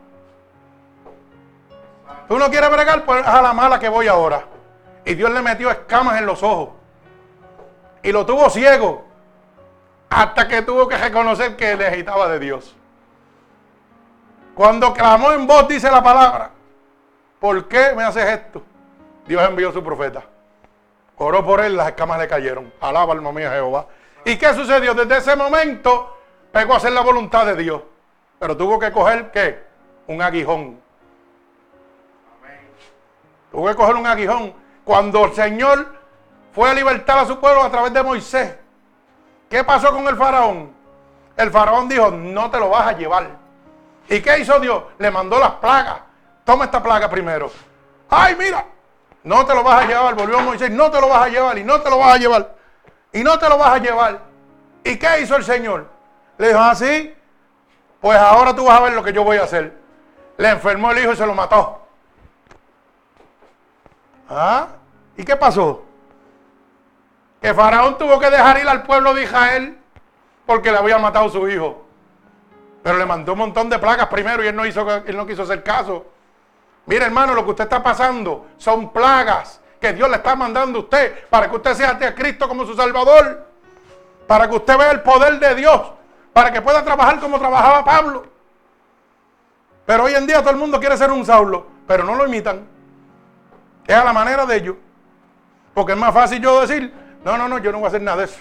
[2.28, 4.44] Tú no quieres bregar, pues es a la mala que voy ahora.
[5.04, 6.70] Y Dios le metió escamas en los ojos.
[8.02, 9.04] Y lo tuvo ciego.
[10.08, 12.74] Hasta que tuvo que reconocer que necesitaba de Dios.
[14.54, 16.50] Cuando clamó en voz, dice la palabra.
[17.38, 18.62] ¿Por qué me haces esto?
[19.26, 20.22] Dios envió a su profeta.
[21.18, 22.72] Oró por él, las escamas le cayeron.
[22.80, 23.86] Alaba alma mía Jehová.
[24.24, 24.94] ¿Y qué sucedió?
[24.94, 26.15] Desde ese momento
[26.56, 27.82] pegó a hacer la voluntad de Dios.
[28.38, 29.62] Pero tuvo que coger, ¿qué?
[30.06, 30.80] Un aguijón.
[33.50, 34.54] Tuvo que coger un aguijón.
[34.82, 35.86] Cuando el Señor
[36.52, 38.56] fue a libertar a su pueblo a través de Moisés,
[39.50, 40.72] ¿qué pasó con el faraón?
[41.36, 43.28] El faraón dijo, no te lo vas a llevar.
[44.08, 44.82] ¿Y qué hizo Dios?
[44.96, 45.98] Le mandó las plagas.
[46.42, 47.50] Toma esta plaga primero.
[48.08, 48.64] Ay, mira,
[49.24, 50.14] no te lo vas a llevar.
[50.14, 52.54] Volvió Moisés, no te lo vas a llevar y no te lo vas a llevar.
[53.12, 54.20] Y no te lo vas a llevar.
[54.84, 55.95] ¿Y qué hizo el Señor?
[56.38, 56.74] Le dijo, ah,
[58.00, 59.72] pues ahora tú vas a ver lo que yo voy a hacer.
[60.36, 61.80] Le enfermó el hijo y se lo mató.
[64.28, 64.68] ¿Ah?
[65.16, 65.82] ¿Y qué pasó?
[67.40, 69.78] Que Faraón tuvo que dejar ir al pueblo de Israel
[70.44, 71.84] porque le había matado a su hijo.
[72.82, 75.42] Pero le mandó un montón de plagas primero y él no, hizo, él no quiso
[75.42, 76.06] hacer caso.
[76.84, 80.82] Mire hermano, lo que usted está pasando son plagas que Dios le está mandando a
[80.82, 83.46] usted para que usted sea a Cristo como su Salvador.
[84.26, 85.95] Para que usted vea el poder de Dios
[86.36, 88.26] para que pueda trabajar como trabajaba Pablo.
[89.86, 92.68] Pero hoy en día todo el mundo quiere ser un Saulo, pero no lo imitan.
[93.86, 94.76] Es a la manera de ellos.
[95.72, 96.92] Porque es más fácil yo decir,
[97.24, 98.40] no, no, no, yo no voy a hacer nada de eso.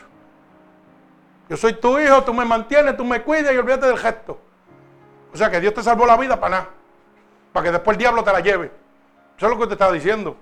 [1.47, 4.41] Yo soy tu hijo, tú me mantienes, tú me cuidas y olvídate del gesto.
[5.33, 6.69] O sea que Dios te salvó la vida para nada.
[7.53, 8.73] Para que después el diablo te la lleve.
[9.37, 10.35] Eso es lo que te está diciendo.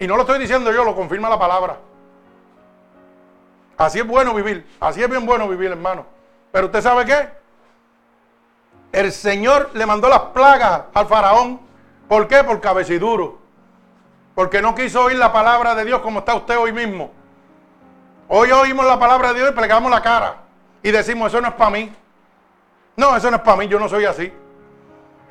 [0.00, 1.78] Y no lo estoy diciendo yo, lo confirma la palabra.
[3.76, 4.66] Así es bueno vivir.
[4.80, 6.13] Así es bien bueno vivir, hermano.
[6.54, 7.28] Pero usted sabe qué?
[8.92, 11.60] El Señor le mandó las plagas al faraón.
[12.06, 12.44] ¿Por qué?
[12.44, 13.40] Por cabeciduro.
[14.36, 17.10] Porque no quiso oír la palabra de Dios como está usted hoy mismo.
[18.28, 20.42] Hoy oímos la palabra de Dios y plegamos la cara.
[20.80, 21.92] Y decimos, eso no es para mí.
[22.94, 24.32] No, eso no es para mí, yo no soy así.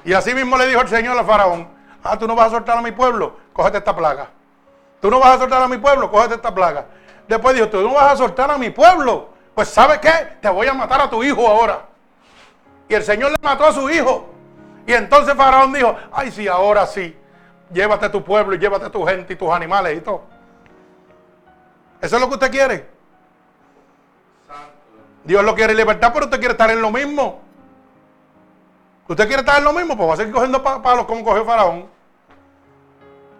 [0.04, 1.70] Y así mismo le dijo el Señor al faraón,
[2.04, 4.28] ah, tú no vas a soltar a mi pueblo, cógete esta plaga.
[5.00, 6.86] Tú no vas a soltar a mi pueblo, cógete esta plaga.
[7.30, 10.38] Después dijo, tú no vas a soltar a mi pueblo, pues ¿sabe qué?
[10.42, 11.86] Te voy a matar a tu hijo ahora.
[12.88, 14.30] Y el Señor le mató a su hijo.
[14.86, 17.16] Y entonces Faraón dijo, ay sí, ahora sí.
[17.72, 20.24] Llévate a tu pueblo y llévate a tu gente y tus animales y todo.
[22.02, 22.90] ¿Eso es lo que usted quiere?
[25.24, 27.42] Dios lo quiere libertad, pero usted quiere estar en lo mismo.
[29.08, 29.96] ¿Usted quiere estar en lo mismo?
[29.96, 31.88] Pues va a seguir cogiendo palos como cogió Faraón.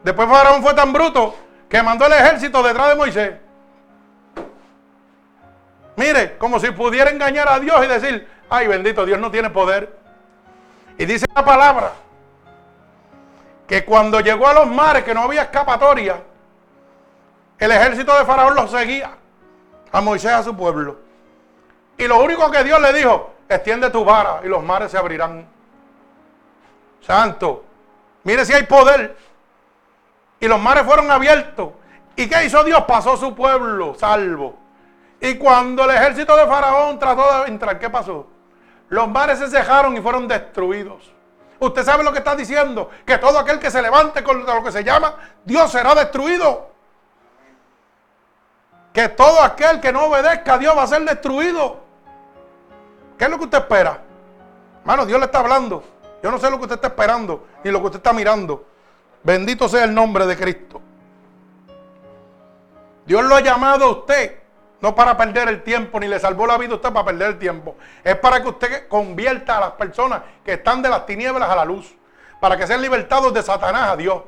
[0.04, 1.36] Después Faraón fue tan bruto
[1.68, 3.34] que mandó el ejército detrás de Moisés.
[5.96, 9.96] Mire, como si pudiera engañar a Dios y decir, ay bendito, Dios no tiene poder.
[10.98, 11.94] Y dice la palabra
[13.68, 16.22] que cuando llegó a los mares, que no había escapatoria,
[17.60, 19.12] el ejército de Faraón los seguía
[19.92, 20.98] a Moisés a su pueblo.
[21.98, 25.48] Y lo único que Dios le dijo, extiende tu vara y los mares se abrirán.
[27.02, 27.64] Santo,
[28.24, 29.16] mire si hay poder.
[30.40, 31.70] Y los mares fueron abiertos.
[32.16, 32.84] ¿Y qué hizo Dios?
[32.84, 34.63] Pasó su pueblo salvo.
[35.24, 38.28] Y cuando el ejército de Faraón trató de entrar, ¿qué pasó?
[38.90, 41.14] Los mares se cejaron y fueron destruidos.
[41.60, 44.74] Usted sabe lo que está diciendo, que todo aquel que se levante contra lo que
[44.74, 45.16] se llama
[45.46, 46.72] Dios será destruido.
[48.92, 51.80] Que todo aquel que no obedezca a Dios va a ser destruido.
[53.18, 54.02] ¿Qué es lo que usted espera?
[54.82, 55.86] Hermano, Dios le está hablando.
[56.22, 58.66] Yo no sé lo que usted está esperando, ni lo que usted está mirando.
[59.24, 60.82] Bendito sea el nombre de Cristo.
[63.06, 64.43] Dios lo ha llamado a usted,
[64.84, 67.40] no para perder el tiempo, ni le salvó la vida a usted para perder el
[67.40, 67.78] tiempo.
[68.04, 71.64] Es para que usted convierta a las personas que están de las tinieblas a la
[71.64, 71.96] luz.
[72.42, 74.24] Para que sean libertados de Satanás a Dios.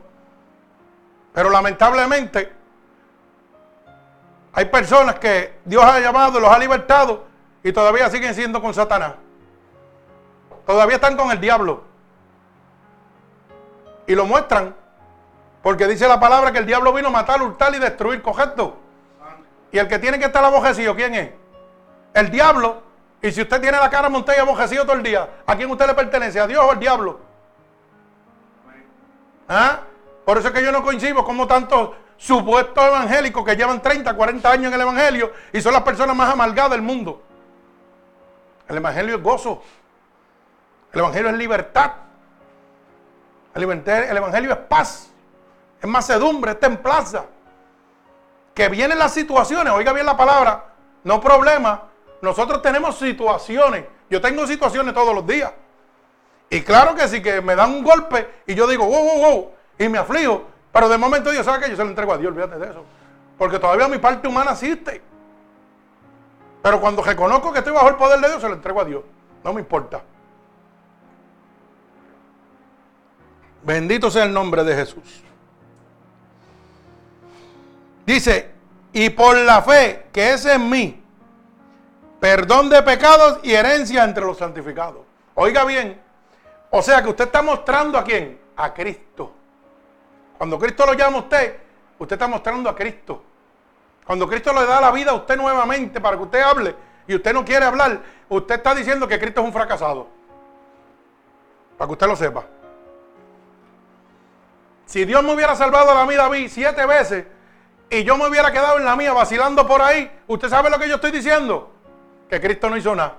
[1.33, 2.53] Pero lamentablemente,
[4.53, 7.25] hay personas que Dios ha llamado, los ha libertado
[7.61, 9.15] y todavía siguen siendo con Satanás.
[10.65, 11.83] Todavía están con el diablo.
[14.07, 14.73] Y lo muestran.
[15.61, 18.84] Porque dice la palabra que el diablo vino a matar, hurtar y destruir, correcto.
[19.71, 21.31] Y el que tiene que estar abojecido, ¿quién es?
[22.13, 22.83] El diablo.
[23.21, 25.87] Y si usted tiene la cara montada y abojecido todo el día, ¿a quién usted
[25.87, 26.39] le pertenece?
[26.39, 27.19] ¿A Dios o al diablo?
[29.47, 29.79] ¿Ah?
[30.25, 34.51] Por eso es que yo no coincido como tantos supuestos evangélicos que llevan 30, 40
[34.51, 37.21] años en el evangelio y son las personas más amargadas del mundo.
[38.67, 39.61] El evangelio es gozo.
[40.91, 41.91] El evangelio es libertad.
[43.53, 45.11] El evangelio, es paz.
[45.81, 47.25] Es macedumbre, es templaza.
[48.55, 50.65] Que vienen las situaciones, oiga bien la palabra,
[51.03, 51.83] no problema.
[52.21, 53.85] Nosotros tenemos situaciones.
[54.09, 55.51] Yo tengo situaciones todos los días.
[56.49, 59.51] Y claro que sí, que me dan un golpe y yo digo, wow, wow, wow,
[59.77, 60.43] y me aflijo.
[60.71, 62.83] Pero de momento Dios sabe que yo se lo entrego a Dios, olvídate de eso.
[63.37, 65.01] Porque todavía mi parte humana existe.
[66.61, 69.03] Pero cuando reconozco que estoy bajo el poder de Dios, se lo entrego a Dios.
[69.43, 70.01] No me importa.
[73.63, 75.23] Bendito sea el nombre de Jesús.
[78.05, 78.51] Dice,
[78.93, 81.03] y por la fe que es en mí,
[82.19, 85.01] perdón de pecados y herencia entre los santificados.
[85.33, 86.01] Oiga bien,
[86.69, 88.39] o sea que usted está mostrando a quién?
[88.55, 89.33] A Cristo.
[90.37, 91.57] Cuando Cristo lo llama a usted,
[91.97, 93.23] usted está mostrando a Cristo.
[94.05, 96.75] Cuando Cristo le da la vida a usted nuevamente para que usted hable
[97.07, 100.07] y usted no quiere hablar, usted está diciendo que Cristo es un fracasado.
[101.77, 102.45] Para que usted lo sepa.
[104.85, 107.25] Si Dios me hubiera salvado a mí siete veces
[107.89, 110.87] y yo me hubiera quedado en la mía vacilando por ahí, ¿usted sabe lo que
[110.87, 111.71] yo estoy diciendo?
[112.29, 113.15] Que Cristo no hizo nada.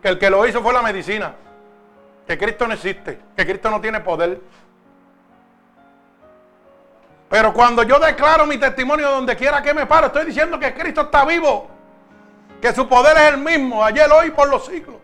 [0.00, 1.34] Que el que lo hizo fue la medicina.
[2.26, 3.18] Que Cristo no existe.
[3.36, 4.40] Que Cristo no tiene poder.
[7.28, 11.02] Pero cuando yo declaro mi testimonio donde quiera que me paro, estoy diciendo que Cristo
[11.02, 11.68] está vivo.
[12.60, 14.96] Que su poder es el mismo, ayer, hoy, por los siglos.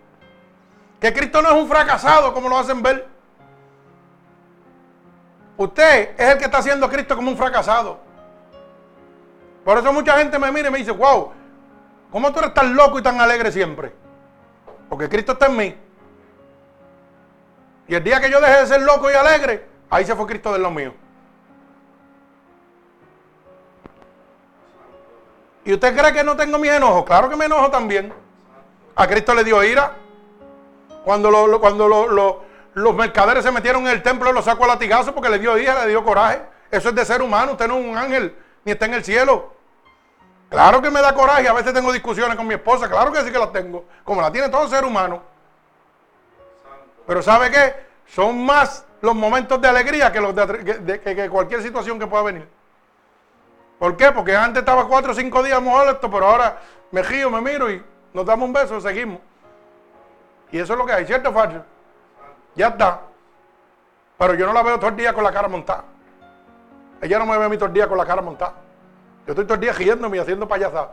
[1.01, 3.12] Que Cristo no es un fracasado como lo hacen ver.
[5.57, 8.01] Usted es el que está haciendo a Cristo como un fracasado.
[9.65, 11.33] Por eso mucha gente me mira y me dice, wow,
[12.11, 13.93] ¿cómo tú eres tan loco y tan alegre siempre?
[14.89, 15.77] Porque Cristo está en mí.
[17.87, 20.53] Y el día que yo deje de ser loco y alegre, ahí se fue Cristo
[20.53, 20.95] de lo mío.
[25.65, 27.05] ¿Y usted cree que no tengo mi enojo?
[27.05, 28.13] Claro que me enojo también.
[28.97, 29.93] A Cristo le dio ira.
[31.05, 32.45] Cuando, cuando
[32.75, 35.85] los mercaderes se metieron en el templo, lo sacó a latigazo porque le dio ira,
[35.85, 36.43] le dio coraje.
[36.71, 37.53] Eso es de ser humano.
[37.53, 39.53] Usted no es un ángel, ni está en el cielo.
[40.49, 41.49] Claro que me da coraje.
[41.49, 42.89] A veces tengo discusiones con mi esposa.
[42.89, 43.85] Claro que sí que las tengo.
[44.05, 45.23] Como la tiene todo ser humano.
[47.07, 47.75] Pero ¿sabe qué?
[48.07, 52.49] Son más los momentos de alegría que, los que cualquier situación que pueda venir.
[53.79, 54.13] ¿Por qué?
[54.13, 56.59] Porque antes estaba cuatro o cinco días molesto, pero ahora
[56.93, 57.83] me río, me miro y
[58.15, 59.19] nos damos un beso y seguimos.
[60.53, 61.65] Y eso es lo que hay, ¿cierto, Facho?
[62.55, 63.01] Ya está.
[64.19, 65.85] Pero yo no la veo todo el día con la cara montada.
[67.01, 68.55] Ella no me ve a mí todo el día con la cara montada.
[69.27, 70.91] Yo estoy todo el día riéndome y haciendo payasadas.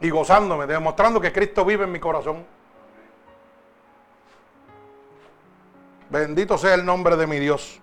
[0.00, 2.44] Y gozándome, demostrando que Cristo vive en mi corazón.
[6.10, 7.80] Bendito sea el nombre de mi Dios.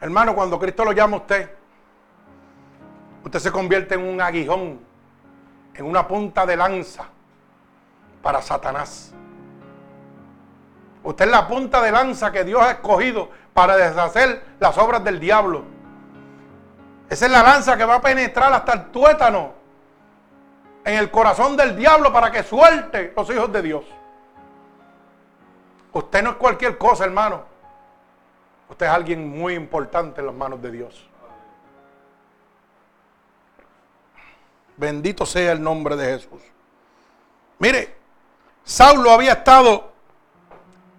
[0.00, 1.50] Hermano, cuando Cristo lo llama a usted,
[3.24, 4.78] usted se convierte en un aguijón,
[5.74, 7.08] en una punta de lanza
[8.26, 9.12] para Satanás.
[11.04, 15.20] Usted es la punta de lanza que Dios ha escogido para deshacer las obras del
[15.20, 15.62] diablo.
[17.08, 19.52] Esa es la lanza que va a penetrar hasta el tuétano
[20.84, 23.84] en el corazón del diablo para que suelte los hijos de Dios.
[25.92, 27.44] Usted no es cualquier cosa, hermano.
[28.68, 31.08] Usted es alguien muy importante en las manos de Dios.
[34.76, 36.42] Bendito sea el nombre de Jesús.
[37.60, 37.95] Mire,
[38.66, 39.92] Saulo había estado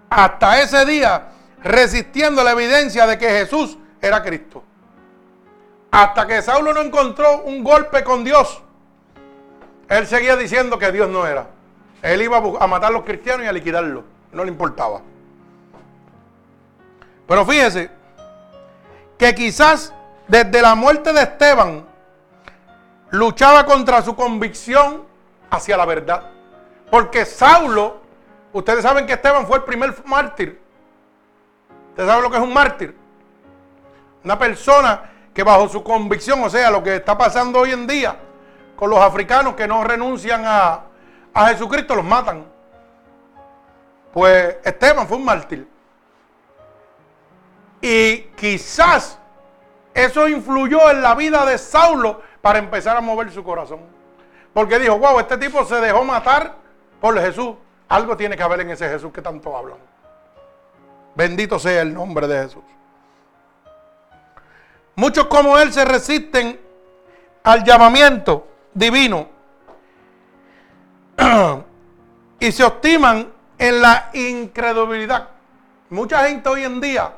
[0.09, 1.27] hasta ese día
[1.61, 4.63] resistiendo la evidencia de que Jesús era Cristo.
[5.91, 8.63] Hasta que Saulo no encontró un golpe con Dios,
[9.89, 11.47] él seguía diciendo que Dios no era.
[12.01, 14.05] Él iba a matar a los cristianos y a liquidarlos.
[14.31, 15.01] No le importaba.
[17.27, 17.91] Pero fíjese
[19.17, 19.93] que quizás
[20.29, 21.85] desde la muerte de Esteban
[23.09, 25.03] luchaba contra su convicción
[25.49, 26.36] hacia la verdad.
[26.89, 28.01] Porque Saulo,
[28.53, 30.61] ustedes saben que Esteban fue el primer mártir.
[31.89, 32.95] ¿Ustedes saben lo que es un mártir?
[34.23, 38.17] Una persona que bajo su convicción, o sea, lo que está pasando hoy en día
[38.75, 40.81] con los africanos que no renuncian a,
[41.33, 42.45] a Jesucristo, los matan.
[44.13, 45.67] Pues Esteban fue un mártir.
[47.81, 49.19] Y quizás
[49.93, 53.81] eso influyó en la vida de Saulo para empezar a mover su corazón.
[54.53, 56.55] Porque dijo, wow, este tipo se dejó matar
[56.99, 57.55] por Jesús.
[57.89, 59.77] Algo tiene que haber en ese Jesús que tanto hablan.
[61.15, 62.63] Bendito sea el nombre de Jesús.
[64.95, 66.59] Muchos como él se resisten
[67.43, 69.29] al llamamiento divino
[72.39, 75.29] y se optiman en la incredulidad.
[75.89, 77.13] Mucha gente hoy en día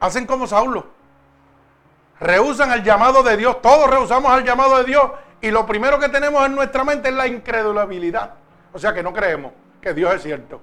[0.00, 0.94] hacen como Saulo
[2.20, 3.60] rehusan el llamado de Dios.
[3.62, 5.10] Todos rehusamos el llamado de Dios.
[5.40, 8.34] Y lo primero que tenemos en nuestra mente es la incredulidad.
[8.74, 10.60] O sea que no creemos que Dios es cierto.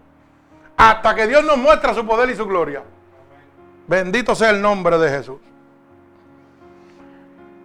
[0.78, 2.84] Hasta que Dios nos muestra su poder y su gloria.
[3.88, 5.40] Bendito sea el nombre de Jesús.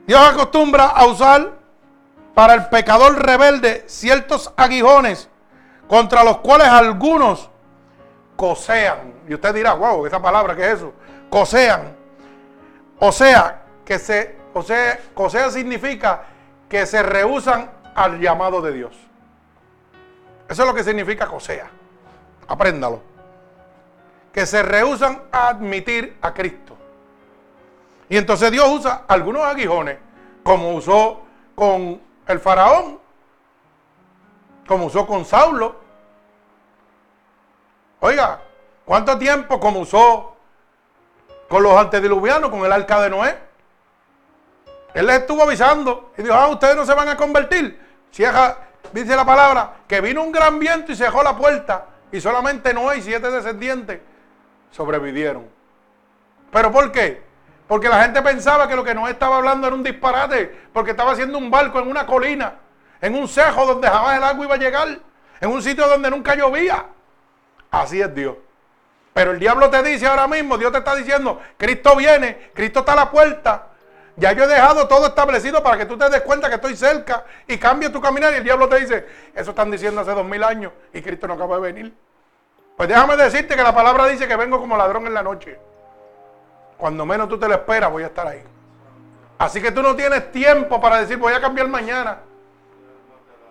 [0.07, 1.53] Dios acostumbra a usar
[2.35, 5.29] para el pecador rebelde ciertos aguijones
[5.89, 7.51] contra los cuales algunos
[8.37, 9.15] cosean.
[9.29, 10.93] Y usted dirá, wow, esa palabra, ¿qué es eso?
[11.29, 11.97] Cosean.
[12.99, 16.25] O sea, que se, o sea, significa
[16.69, 19.06] que se rehusan al llamado de Dios.
[20.49, 21.69] Eso es lo que significa cosea.
[22.49, 23.01] Apréndalo.
[24.33, 26.77] Que se rehusan a admitir a Cristo.
[28.09, 29.99] Y entonces Dios usa algunos aguijones,
[30.43, 31.23] como usó
[31.55, 33.01] con el faraón,
[34.67, 35.77] como usó con Saulo.
[38.01, 38.41] Oiga,
[38.85, 40.37] ¿cuánto tiempo como usó
[41.49, 43.39] con los antediluvianos, con el arca de Noé?
[44.95, 47.79] Él les estuvo avisando y dijo, ah, ustedes no se van a convertir.
[48.11, 52.21] Cierra, dice la palabra, que vino un gran viento y se dejó la puerta y
[52.21, 54.01] solamente Noé y siete descendientes
[54.71, 55.47] sobrevivieron.
[56.51, 57.23] ¿Pero por qué?
[57.67, 61.13] Porque la gente pensaba que lo que Noé estaba hablando era un disparate, porque estaba
[61.13, 62.55] haciendo un barco en una colina,
[63.01, 64.89] en un cejo donde jamás el agua iba a llegar,
[65.41, 66.87] en un sitio donde nunca llovía.
[67.71, 68.37] Así es Dios.
[69.13, 72.93] Pero el diablo te dice ahora mismo, Dios te está diciendo, Cristo viene, Cristo está
[72.93, 73.69] a la puerta,
[74.17, 77.25] ya yo he dejado todo establecido para que tú te des cuenta que estoy cerca
[77.47, 78.33] y cambie tu caminar.
[78.33, 81.35] Y el diablo te dice, eso están diciendo hace dos mil años y Cristo no
[81.35, 81.95] acaba de venir.
[82.77, 85.59] Pues déjame decirte que la palabra dice que vengo como ladrón en la noche.
[86.79, 88.43] Cuando menos tú te lo esperas, voy a estar ahí.
[89.39, 92.21] Así que tú no tienes tiempo para decir, voy a cambiar mañana.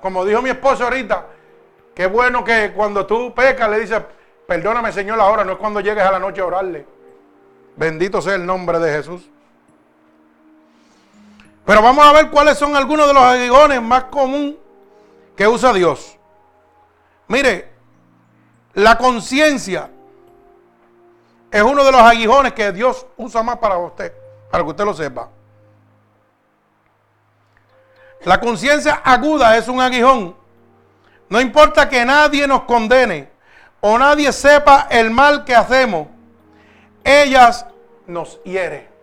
[0.01, 1.25] Como dijo mi esposo ahorita,
[1.93, 4.01] qué bueno que cuando tú pecas le dices,
[4.47, 6.85] perdóname Señor ahora, no es cuando llegues a la noche a orarle.
[7.75, 9.29] Bendito sea el nombre de Jesús.
[11.65, 14.55] Pero vamos a ver cuáles son algunos de los aguijones más comunes
[15.35, 16.17] que usa Dios.
[17.27, 17.73] Mire,
[18.73, 19.89] la conciencia
[21.49, 24.13] es uno de los aguijones que Dios usa más para usted,
[24.51, 25.29] para que usted lo sepa.
[28.23, 30.35] La conciencia aguda es un aguijón.
[31.29, 33.29] No importa que nadie nos condene
[33.81, 36.07] o nadie sepa el mal que hacemos,
[37.03, 37.65] ellas
[38.07, 38.94] nos hieren.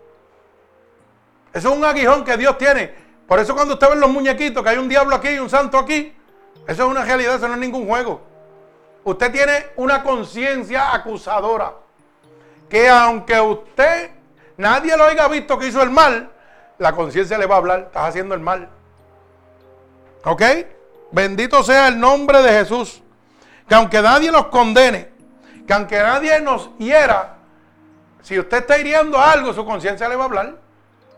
[1.52, 2.94] Eso es un aguijón que Dios tiene.
[3.26, 5.78] Por eso cuando usted ve los muñequitos, que hay un diablo aquí y un santo
[5.78, 6.14] aquí,
[6.66, 8.20] eso es una realidad, eso no es ningún juego.
[9.04, 11.72] Usted tiene una conciencia acusadora.
[12.68, 14.10] Que aunque usted,
[14.56, 16.30] nadie lo haya visto que hizo el mal,
[16.78, 18.68] la conciencia le va a hablar, estás haciendo el mal.
[20.24, 20.42] ¿Ok?
[21.10, 23.02] Bendito sea el nombre de Jesús.
[23.68, 25.10] Que aunque nadie nos condene,
[25.66, 27.36] que aunque nadie nos hiera,
[28.22, 30.61] si usted está hiriendo algo, su conciencia le va a hablar.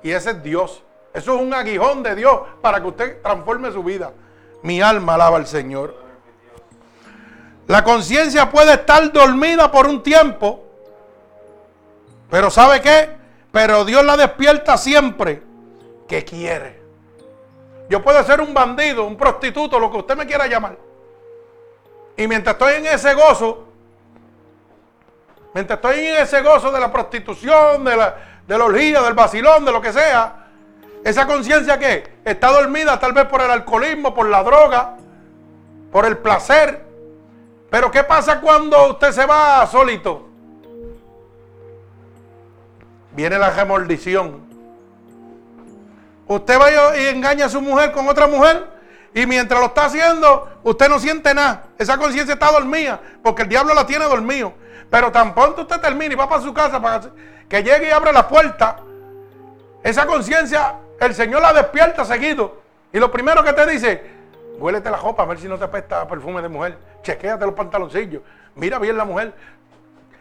[0.05, 0.83] Y ese es Dios.
[1.15, 4.13] Eso es un aguijón de Dios para que usted transforme su vida.
[4.63, 5.97] Mi alma alaba al Señor.
[7.67, 10.63] La conciencia puede estar dormida por un tiempo.
[12.31, 13.17] Pero ¿sabe qué?
[13.51, 15.43] Pero Dios la despierta siempre
[16.07, 16.83] que quiere.
[17.89, 20.77] Yo puedo ser un bandido, un prostituto, lo que usted me quiera llamar.
[22.15, 23.65] Y mientras estoy en ese gozo,
[25.55, 29.73] mientras estoy en ese gozo de la prostitución, de la, del orgía, del vacilón, de
[29.73, 30.45] lo que sea,
[31.05, 34.97] esa conciencia que está dormida tal vez por el alcoholismo, por la droga,
[35.93, 36.85] por el placer.
[37.71, 40.29] Pero ¿qué pasa cuando usted se va solito?
[43.12, 44.43] Viene la remordición.
[46.27, 48.66] Usted va y engaña a su mujer con otra mujer
[49.12, 51.65] y mientras lo está haciendo, usted no siente nada.
[51.79, 54.55] Esa conciencia está dormida porque el diablo la tiene dormido.
[54.91, 57.03] Pero tan pronto usted termina y va para su casa para
[57.55, 58.81] que llegue y abre la puerta,
[59.81, 62.56] esa conciencia el Señor la despierta seguido.
[62.93, 64.02] Y lo primero que te dice,
[64.59, 66.76] huélete la ropa a ver si no te apesta perfume de mujer.
[67.05, 68.22] Chequéate los pantaloncillos.
[68.56, 69.32] Mira bien la mujer.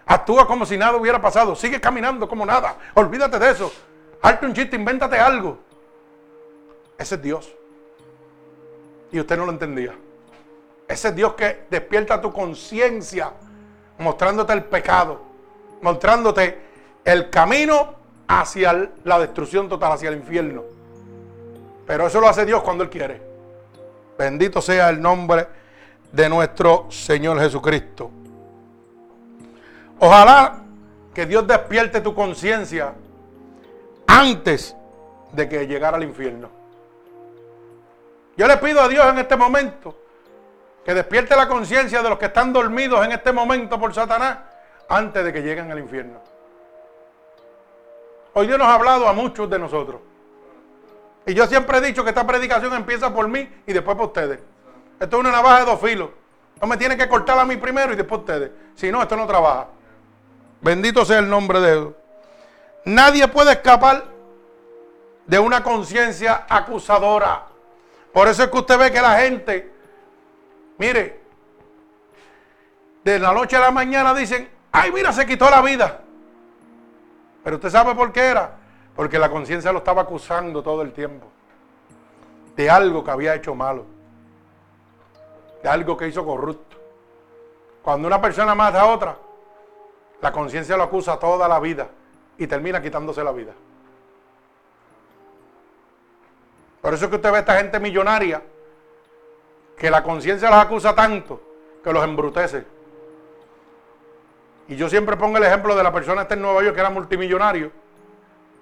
[0.06, 1.56] Actúa como si nada hubiera pasado.
[1.56, 2.76] Sigue caminando como nada.
[2.94, 3.74] Olvídate de eso.
[4.22, 5.58] Hazte un chiste, invéntate algo.
[7.00, 7.52] Ese es Dios.
[9.12, 9.96] Y usted no lo entendía.
[10.88, 13.34] Ese es Dios que despierta tu conciencia,
[13.98, 15.20] mostrándote el pecado,
[15.82, 16.73] mostrándote
[17.04, 17.96] el camino
[18.28, 20.64] hacia la destrucción total, hacia el infierno.
[21.86, 23.22] Pero eso lo hace Dios cuando Él quiere.
[24.18, 25.48] Bendito sea el nombre
[26.12, 28.12] de nuestro Señor Jesucristo.
[30.00, 30.62] Ojalá
[31.14, 32.94] que Dios despierte tu conciencia
[34.08, 34.76] antes
[35.32, 36.50] de que llegara al infierno.
[38.36, 39.96] Yo le pido a Dios en este momento
[40.84, 44.40] que despierte la conciencia de los que están dormidos en este momento por Satanás
[44.90, 46.20] antes de que lleguen al infierno.
[48.34, 50.02] Hoy Dios nos ha hablado a muchos de nosotros.
[51.26, 54.40] Y yo siempre he dicho que esta predicación empieza por mí y después por ustedes.
[55.00, 56.10] Esto es una navaja de dos filos.
[56.60, 58.52] No me tiene que cortar a mí primero y después ustedes.
[58.76, 59.68] Si no, esto no trabaja.
[60.62, 61.94] Bendito sea el nombre de Dios.
[62.86, 64.06] Nadie puede escapar
[65.26, 67.46] de una conciencia acusadora.
[68.12, 69.72] Por eso es que usted ve que la gente,
[70.78, 71.22] mire,
[73.04, 76.02] de la noche a la mañana dicen, ay, mira, se quitó la vida.
[77.44, 78.58] Pero usted sabe por qué era.
[78.96, 81.28] Porque la conciencia lo estaba acusando todo el tiempo.
[82.56, 83.86] De algo que había hecho malo.
[85.62, 86.78] De algo que hizo corrupto.
[87.82, 89.18] Cuando una persona mata a otra,
[90.22, 91.90] la conciencia lo acusa toda la vida
[92.38, 93.52] y termina quitándose la vida.
[96.82, 98.42] Por eso es que usted ve a esta gente millonaria
[99.78, 101.42] que la conciencia los acusa tanto
[101.84, 102.66] que los embrutece.
[104.68, 106.90] Y yo siempre pongo el ejemplo de la persona esta en Nueva York que era
[106.90, 107.72] multimillonario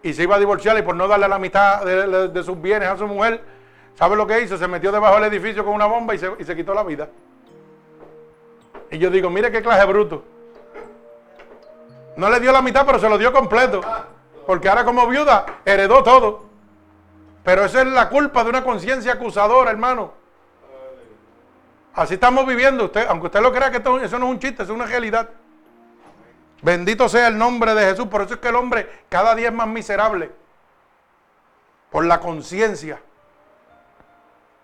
[0.04, 2.98] y se iba a divorciar y por no darle la mitad de, sus bienes a
[2.98, 3.44] su mujer,
[3.96, 4.58] ¿sabe lo que hizo?
[4.58, 7.10] Se metió debajo del edificio con una bomba y se, quitó la vida.
[8.90, 10.24] Y yo digo, mire qué clase bruto.
[12.18, 13.82] No le dio la mitad, pero se lo dio completo.
[14.46, 16.46] Porque ahora como viuda heredó todo.
[17.44, 20.14] Pero esa es la culpa de una conciencia acusadora, hermano.
[21.94, 22.86] Así estamos viviendo.
[22.86, 25.30] Usted, aunque usted lo crea que eso no es un chiste, es una realidad.
[26.62, 28.08] Bendito sea el nombre de Jesús.
[28.08, 30.32] Por eso es que el hombre cada día es más miserable.
[31.90, 33.02] Por la conciencia.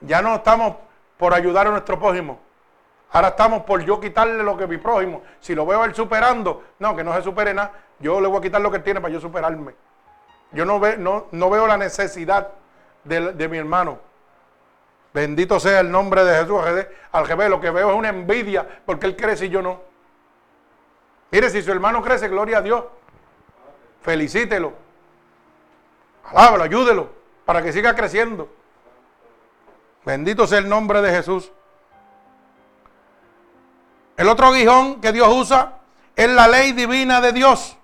[0.01, 0.75] Ya no estamos
[1.17, 2.39] por ayudar a nuestro prójimo.
[3.11, 5.23] Ahora estamos por yo quitarle lo que mi prójimo.
[5.39, 7.71] Si lo veo él superando, no, que no se supere nada.
[7.99, 9.73] Yo le voy a quitar lo que tiene para yo superarme.
[10.51, 10.79] Yo no,
[11.31, 12.49] no veo la necesidad
[13.03, 13.99] de, de, mi hermano.
[15.13, 16.61] Bendito sea el nombre de Jesús.
[17.11, 19.81] Al revés, lo que veo es una envidia porque él crece y yo no.
[21.31, 22.83] Mire, si su hermano crece, gloria a Dios.
[24.01, 24.73] Felicítelo.
[26.23, 27.09] Alábalo, ayúdelo
[27.45, 28.49] para que siga creciendo.
[30.05, 31.51] Bendito sea el nombre de Jesús.
[34.15, 35.73] El otro aguijón que Dios usa
[36.15, 37.77] es la ley divina de Dios,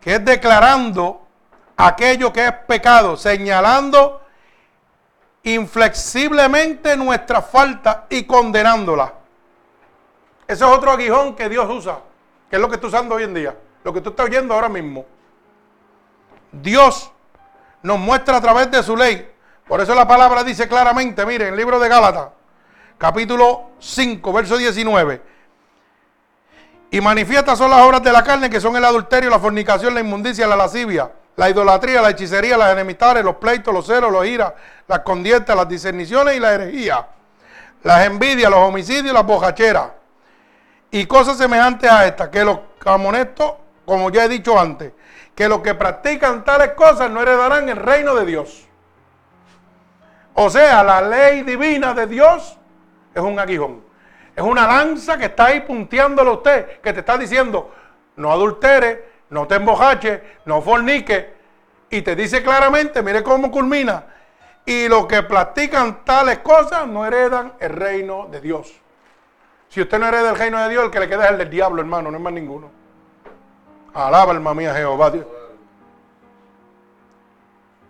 [0.00, 1.26] que es declarando
[1.76, 4.22] aquello que es pecado, señalando
[5.42, 9.14] inflexiblemente nuestra falta y condenándola.
[10.46, 11.98] Ese es otro aguijón que Dios usa,
[12.48, 14.68] que es lo que está usando hoy en día, lo que tú estás oyendo ahora
[14.68, 15.04] mismo.
[16.52, 17.10] Dios
[17.82, 19.28] nos muestra a través de su ley.
[19.66, 22.28] Por eso la palabra dice claramente, miren, el libro de Gálatas,
[22.96, 25.20] capítulo 5, verso 19.
[26.92, 30.00] Y manifiestas son las obras de la carne, que son el adulterio, la fornicación, la
[30.00, 34.52] inmundicia, la lascivia, la idolatría, la hechicería, las enemistades, los pleitos, los celos, los iras,
[34.86, 37.08] las condientas, las discerniciones y la herejía,
[37.82, 39.88] las envidias, los homicidios, las bojacheras
[40.90, 43.54] y cosas semejantes a estas, que los camonestos,
[43.84, 44.92] como ya he dicho antes,
[45.34, 48.66] que los que practican tales cosas no heredarán el reino de Dios.
[50.34, 52.58] O sea, la ley divina de Dios
[53.14, 53.84] es un aguijón.
[54.34, 57.72] Es una lanza que está ahí punteándolo a usted, que te está diciendo,
[58.16, 61.34] no adultere, no te embojache, no fornique.
[61.88, 64.04] Y te dice claramente, mire cómo culmina,
[64.66, 68.74] y los que practican tales cosas no heredan el reino de Dios.
[69.68, 71.50] Si usted no hereda el reino de Dios, el que le queda es el del
[71.50, 72.70] diablo, hermano, no es más ninguno.
[73.92, 75.26] Alaba, alma mía, Jehová Dios.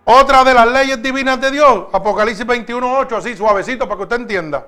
[0.05, 4.66] Otra de las leyes divinas de Dios, Apocalipsis 21.8, así suavecito para que usted entienda.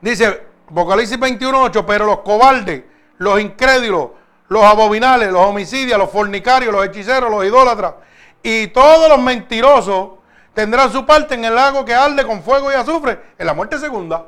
[0.00, 2.84] Dice Apocalipsis 21.8, pero los cobardes,
[3.16, 4.10] los incrédulos,
[4.48, 7.94] los abominales, los homicidios, los fornicarios, los hechiceros, los idólatras
[8.42, 10.10] y todos los mentirosos
[10.54, 13.78] tendrán su parte en el lago que arde con fuego y azufre en la muerte
[13.78, 14.26] segunda.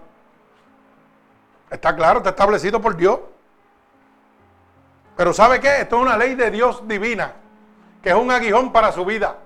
[1.70, 3.20] Está claro, está establecido por Dios.
[5.16, 5.82] Pero ¿sabe qué?
[5.82, 7.34] Esto es una ley de Dios divina,
[8.02, 9.36] que es un aguijón para su vida.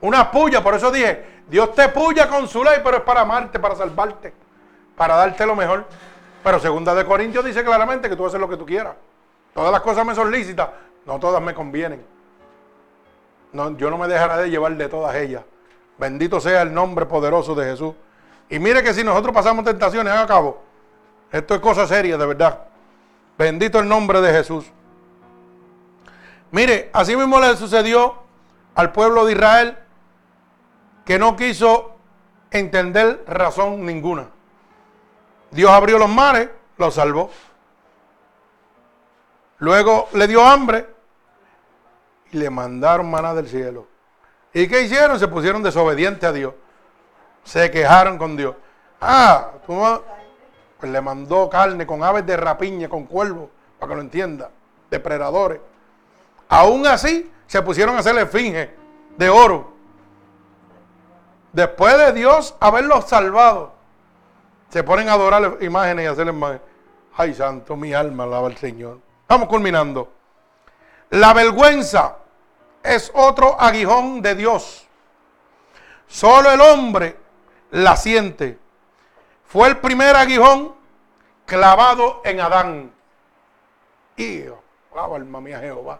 [0.00, 3.58] Una puya, por eso dije, Dios te puya con su ley, pero es para amarte,
[3.58, 4.34] para salvarte,
[4.96, 5.86] para darte lo mejor.
[6.42, 8.94] Pero segunda de Corintios dice claramente que tú haces lo que tú quieras.
[9.54, 10.68] Todas las cosas me son lícitas,
[11.06, 12.04] no todas me convienen.
[13.52, 15.42] No, yo no me dejaré de llevar de todas ellas.
[15.98, 17.94] Bendito sea el nombre poderoso de Jesús.
[18.50, 20.65] Y mire que si nosotros pasamos tentaciones, haga cabo.
[21.30, 22.60] Esto es cosa seria, de verdad.
[23.36, 24.64] Bendito el nombre de Jesús.
[26.50, 28.14] Mire, así mismo le sucedió
[28.74, 29.78] al pueblo de Israel
[31.04, 31.96] que no quiso
[32.50, 34.28] entender razón ninguna.
[35.50, 37.30] Dios abrió los mares, los salvó.
[39.58, 40.88] Luego le dio hambre
[42.32, 43.86] y le mandaron maná del cielo.
[44.52, 45.18] ¿Y qué hicieron?
[45.18, 46.54] Se pusieron desobedientes a Dios.
[47.44, 48.54] Se quejaron con Dios.
[49.00, 49.74] Ah, tú
[50.78, 53.48] pues le mandó carne con aves de rapiña, con cuervos,
[53.78, 54.50] para que lo entienda,
[54.90, 55.60] depredadores.
[56.48, 58.70] Aún así, se pusieron a hacer esfinge
[59.16, 59.72] de oro.
[61.52, 63.72] Después de Dios haberlos salvado,
[64.68, 66.62] se ponen a adorar imágenes y hacer imágenes.
[67.16, 68.98] Ay, santo, mi alma alaba al Señor.
[69.28, 70.12] Vamos culminando.
[71.10, 72.16] La vergüenza
[72.82, 74.86] es otro aguijón de Dios.
[76.06, 77.16] Solo el hombre
[77.70, 78.58] la siente.
[79.56, 80.74] Fue el primer aguijón
[81.46, 82.92] clavado en Adán.
[84.14, 84.42] Y,
[84.94, 85.98] alma mía Jehová.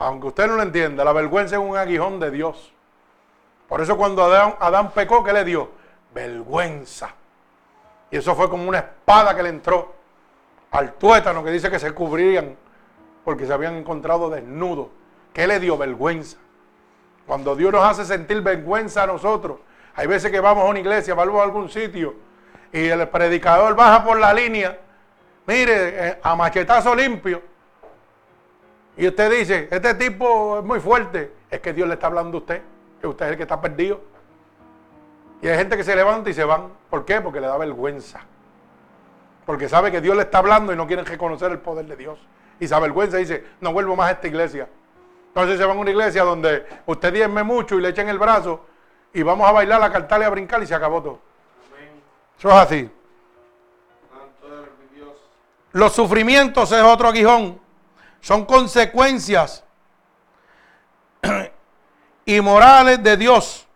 [0.00, 2.74] Aunque usted no lo entienda, la vergüenza es un aguijón de Dios.
[3.68, 5.70] Por eso cuando Adán, Adán pecó, ¿qué le dio?
[6.12, 7.10] Vergüenza.
[8.10, 9.94] Y eso fue como una espada que le entró
[10.72, 12.56] al tuétano que dice que se cubrían
[13.24, 14.88] porque se habían encontrado desnudos.
[15.32, 16.38] ¿Qué le dio vergüenza?
[17.24, 19.60] Cuando Dios nos hace sentir vergüenza a nosotros,
[19.94, 22.33] hay veces que vamos a una iglesia, vamos a algún sitio
[22.74, 24.76] y el predicador baja por la línea,
[25.46, 27.40] mire, eh, a machetazo limpio.
[28.96, 31.30] Y usted dice, este tipo es muy fuerte.
[31.48, 32.62] Es que Dios le está hablando a usted,
[33.00, 34.00] que usted es el que está perdido.
[35.40, 36.72] Y hay gente que se levanta y se van.
[36.90, 37.20] ¿Por qué?
[37.20, 38.22] Porque le da vergüenza.
[39.46, 42.18] Porque sabe que Dios le está hablando y no quieren reconocer el poder de Dios.
[42.58, 44.68] Y se avergüenza y dice, no vuelvo más a esta iglesia.
[45.28, 48.66] Entonces se van a una iglesia donde usted diezme mucho y le echen el brazo
[49.12, 51.33] y vamos a bailar, a cantar y a brincar y se acabó todo.
[52.38, 52.90] Eso es así.
[55.72, 57.60] Los sufrimientos es otro aguijón.
[58.20, 59.64] Son consecuencias
[62.26, 63.66] inmorales de Dios.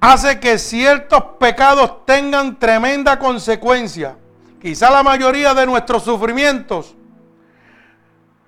[0.00, 4.16] Hace que ciertos pecados tengan tremenda consecuencia.
[4.62, 6.94] Quizá la mayoría de nuestros sufrimientos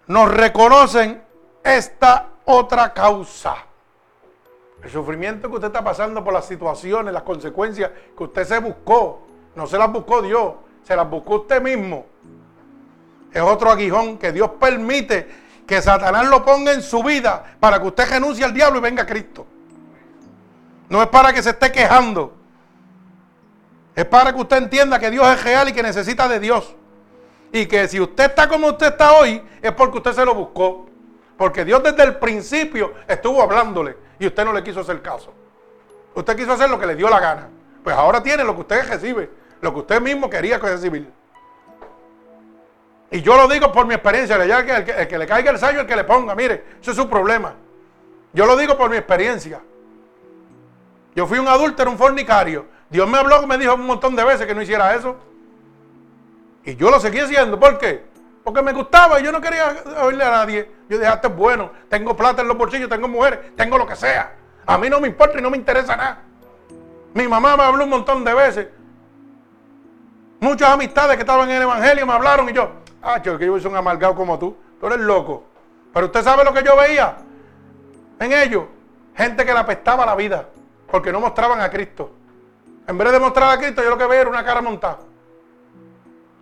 [0.07, 1.23] nos reconocen
[1.63, 3.57] esta otra causa.
[4.83, 9.27] El sufrimiento que usted está pasando por las situaciones, las consecuencias que usted se buscó,
[9.55, 12.07] no se las buscó Dios, se las buscó usted mismo.
[13.33, 15.29] Es otro aguijón que Dios permite
[15.67, 19.03] que Satanás lo ponga en su vida para que usted renuncie al diablo y venga
[19.03, 19.47] a Cristo.
[20.89, 22.35] No es para que se esté quejando.
[23.95, 26.75] Es para que usted entienda que Dios es real y que necesita de Dios.
[27.53, 30.89] Y que si usted está como usted está hoy, es porque usted se lo buscó.
[31.37, 35.33] Porque Dios desde el principio estuvo hablándole y usted no le quiso hacer caso.
[36.15, 37.49] Usted quiso hacer lo que le dio la gana.
[37.83, 39.31] Pues ahora tiene lo que usted recibe,
[39.63, 41.11] lo que usted mismo quería recibir.
[43.11, 45.81] Y yo lo digo por mi experiencia, el que, el que le caiga el sallo,
[45.81, 47.55] el que le ponga, mire, eso es su problema.
[48.35, 49.61] Yo lo digo por mi experiencia.
[51.17, 52.67] Yo fui un adúltero, un fornicario.
[52.91, 55.17] Dios me habló, me dijo un montón de veces que no hiciera eso.
[56.65, 57.59] Y yo lo seguí haciendo.
[57.59, 58.05] ¿Por qué?
[58.45, 60.71] Porque me gustaba y yo no quería oírle a nadie.
[60.89, 61.71] Yo dije, ah, esto es bueno.
[61.89, 64.35] Tengo plata en los bolsillos, tengo mujeres, tengo lo que sea.
[64.67, 66.23] A mí no me importa y no me interesa nada.
[67.15, 68.69] Mi mamá me habló un montón de veces.
[70.41, 72.71] Muchas amistades que estaban en el Evangelio me hablaron y yo,
[73.03, 74.57] ah, yo que yo soy un amargado como tú.
[74.81, 75.45] Tú eres loco.
[75.93, 77.17] Pero usted sabe lo que yo veía
[78.19, 78.65] en ellos.
[79.15, 80.49] Gente que le apestaba la vida
[80.91, 82.13] porque no mostraban a Cristo.
[82.87, 84.99] En vez de mostrar a Cristo, yo lo que veía era una cara montada.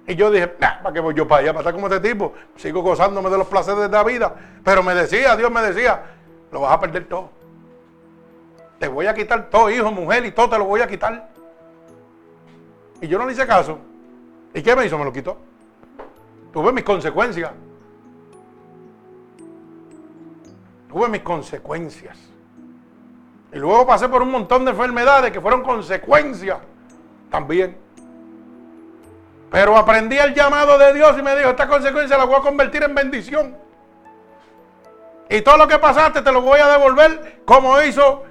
[0.09, 1.53] Y yo dije, ¿para qué voy yo para allá?
[1.53, 2.33] Para estar como este tipo.
[2.57, 4.35] Sigo gozándome de los placeres de la vida.
[4.65, 6.03] Pero me decía, Dios me decía,
[6.51, 7.29] lo vas a perder todo.
[8.79, 11.29] te voy a quitar todo, hijo, mujer y todo te lo voy a quitar.
[13.03, 13.79] Y yo no le hice caso.
[14.55, 14.97] ¿Y qué me hizo?
[14.97, 15.37] Me lo quitó.
[16.55, 17.53] Tuve mis consecuencias.
[20.89, 22.17] Tuve mis consecuencias.
[23.53, 26.59] Y luego pasé por un montón de enfermedades que fueron consecuencias
[27.31, 27.88] también.
[29.51, 32.83] Pero aprendí el llamado de Dios y me dijo, esta consecuencia la voy a convertir
[32.83, 33.57] en bendición.
[35.31, 38.25] Y todo lo que pasaste te lo voy a devolver como hizo,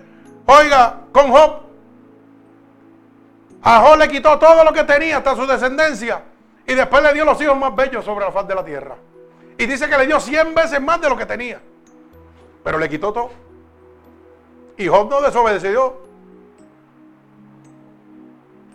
[0.46, 1.62] oiga, con Job.
[3.64, 6.24] A Job le quitó todo lo que tenía, hasta su descendencia.
[6.66, 8.96] Y después le dio los hijos más bellos sobre la faz de la tierra.
[9.58, 11.60] Y dice que le dio 100 veces más de lo que tenía.
[12.64, 13.32] Pero le quitó todo.
[14.78, 16.06] Y Job no desobedeció.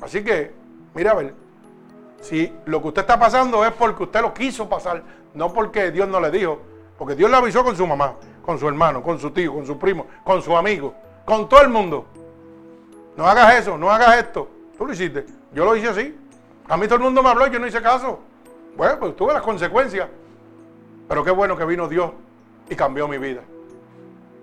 [0.00, 0.52] Así que,
[0.94, 1.34] mira a ver,
[2.22, 5.02] si lo que usted está pasando es porque usted lo quiso pasar,
[5.34, 6.60] no porque Dios no le dijo,
[6.96, 9.76] porque Dios le avisó con su mamá, con su hermano, con su tío, con su
[9.76, 10.94] primo, con su amigo,
[11.24, 12.06] con todo el mundo.
[13.16, 14.48] No hagas eso, no hagas esto.
[14.78, 15.26] Tú lo hiciste.
[15.52, 16.18] Yo lo hice así.
[16.68, 18.20] A mí todo el mundo me habló y yo no hice caso.
[18.76, 20.08] Bueno, pues tuve las consecuencias.
[21.08, 22.12] Pero qué bueno que vino Dios
[22.70, 23.42] y cambió mi vida.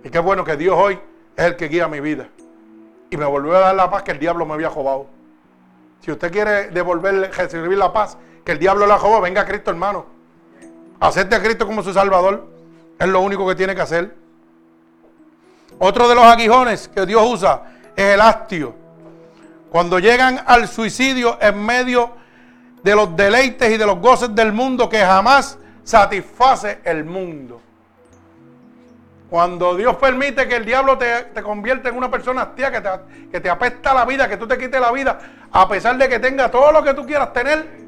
[0.04, 1.00] Y qué bueno que Dios hoy
[1.36, 2.28] es el que guía mi vida.
[3.10, 5.08] Y me volvió a dar la paz que el diablo me había robado.
[6.02, 9.46] Si usted quiere devolverle, recibir la paz que el diablo le ha robado, venga a
[9.46, 10.06] Cristo, hermano.
[11.00, 12.48] Acepte a Cristo como su Salvador.
[12.98, 14.16] Es lo único que tiene que hacer.
[15.78, 17.64] Otro de los aguijones que Dios usa
[17.96, 18.76] es el hastio.
[19.70, 22.12] Cuando llegan al suicidio en medio
[22.84, 27.62] de los deleites y de los goces del mundo que jamás satisface el mundo.
[29.30, 32.90] Cuando Dios permite que el diablo te, te convierta en una persona hastía, que te,
[33.32, 35.20] que te apesta la vida, que tú te quites la vida,
[35.52, 37.80] a pesar de que tenga todo lo que tú quieras tener,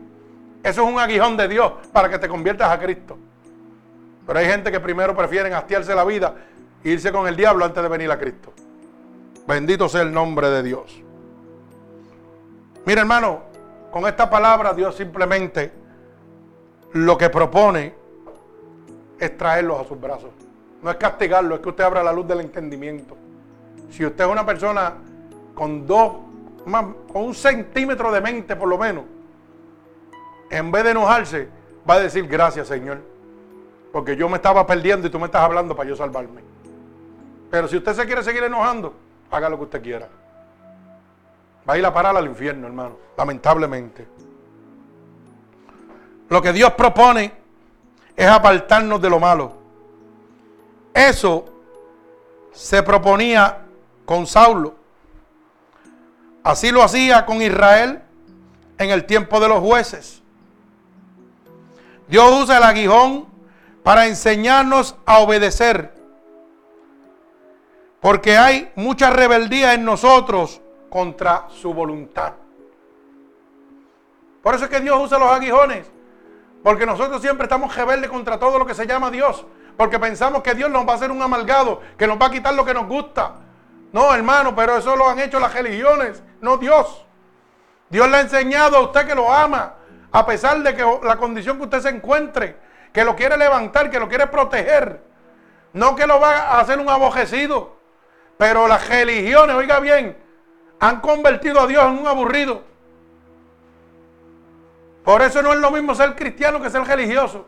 [0.64, 3.18] eso es un aguijón de Dios para que te conviertas a Cristo.
[4.28, 6.36] Pero hay gente que primero prefieren hastiarse la vida
[6.84, 8.54] e irse con el diablo antes de venir a Cristo.
[9.48, 11.02] Bendito sea el nombre de Dios.
[12.86, 13.42] Mira hermano,
[13.90, 15.72] con esta palabra Dios simplemente
[16.94, 17.96] lo que propone
[19.20, 20.30] es traerlos a sus brazos.
[20.82, 23.16] No es castigarlo, es que usted abra la luz del entendimiento.
[23.92, 24.94] Si usted es una persona
[25.54, 26.14] con dos,
[27.12, 29.04] con un centímetro de mente por lo menos,
[30.50, 31.48] en vez de enojarse,
[31.90, 33.00] va a decir gracias Señor.
[33.92, 36.42] Porque yo me estaba perdiendo y tú me estás hablando para yo salvarme.
[37.50, 38.94] Pero si usted se quiere seguir enojando,
[39.30, 40.08] haga lo que usted quiera.
[41.70, 42.96] Va a ir a parar al infierno, hermano.
[43.18, 44.08] Lamentablemente.
[46.30, 47.32] Lo que Dios propone
[48.16, 49.61] es apartarnos de lo malo.
[50.94, 51.46] Eso
[52.52, 53.66] se proponía
[54.06, 54.76] con Saulo.
[56.44, 58.02] Así lo hacía con Israel
[58.78, 60.22] en el tiempo de los jueces.
[62.08, 63.28] Dios usa el aguijón
[63.84, 65.94] para enseñarnos a obedecer.
[68.02, 70.60] Porque hay mucha rebeldía en nosotros
[70.90, 72.34] contra su voluntad.
[74.42, 75.90] Por eso es que Dios usa los aguijones.
[76.64, 79.46] Porque nosotros siempre estamos rebeldes contra todo lo que se llama Dios.
[79.78, 82.54] Porque pensamos que Dios nos va a hacer un amalgado, que nos va a quitar
[82.54, 83.34] lo que nos gusta.
[83.92, 87.06] No, hermano, pero eso lo han hecho las religiones, no Dios.
[87.90, 89.74] Dios le ha enseñado a usted que lo ama,
[90.12, 92.58] a pesar de que la condición que usted se encuentre,
[92.94, 95.02] que lo quiere levantar, que lo quiere proteger.
[95.74, 97.78] No que lo va a hacer un abojecido.
[98.38, 100.18] Pero las religiones, oiga bien,
[100.80, 102.62] han convertido a Dios en un aburrido.
[105.04, 107.46] Por eso no es lo mismo ser cristiano que ser religioso.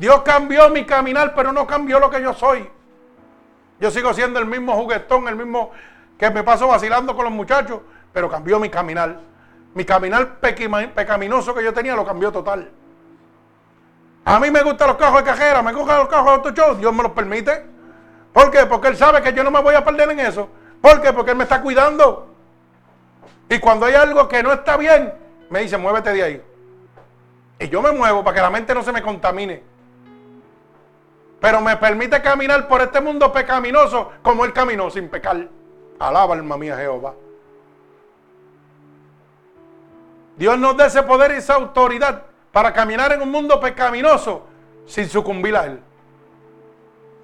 [0.00, 2.66] Dios cambió mi caminar, pero no cambió lo que yo soy.
[3.78, 5.72] Yo sigo siendo el mismo juguetón, el mismo
[6.18, 9.20] que me paso vacilando con los muchachos, pero cambió mi caminar.
[9.74, 12.70] Mi caminar pecaminoso que yo tenía lo cambió total.
[14.24, 16.94] A mí me gustan los cajos de cajera, me gustan los cajos de autoshow, Dios
[16.94, 17.62] me los permite.
[18.32, 18.64] ¿Por qué?
[18.64, 20.48] Porque Él sabe que yo no me voy a perder en eso.
[20.80, 21.12] ¿Por qué?
[21.12, 22.34] Porque Él me está cuidando.
[23.50, 25.12] Y cuando hay algo que no está bien,
[25.50, 26.42] me dice, muévete de ahí.
[27.58, 29.69] Y yo me muevo para que la mente no se me contamine
[31.40, 35.48] pero me permite caminar por este mundo pecaminoso como Él caminó sin pecar.
[35.98, 37.14] Alaba alma mía Jehová.
[40.36, 42.22] Dios nos da ese poder y esa autoridad
[42.52, 44.46] para caminar en un mundo pecaminoso
[44.86, 45.80] sin sucumbir a Él.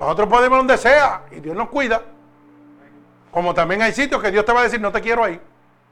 [0.01, 2.03] Nosotros podemos donde sea y Dios nos cuida.
[3.31, 5.41] Como también hay sitios que Dios te va a decir, no te quiero ahí.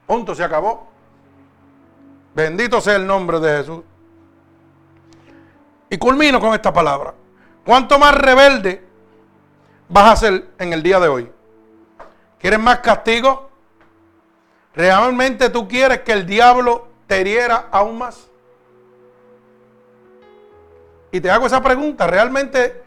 [0.06, 0.86] Punto, se acabó.
[2.34, 3.82] Bendito sea el nombre de Jesús.
[5.90, 7.14] Y culmino con esta palabra.
[7.64, 8.84] ¿Cuánto más rebelde
[9.88, 11.32] vas a ser en el día de hoy?
[12.38, 13.48] ¿Quieres más castigo?
[14.74, 18.28] ¿Realmente tú quieres que el diablo te hiriera aún más?
[21.10, 22.82] Y te hago esa pregunta, ¿realmente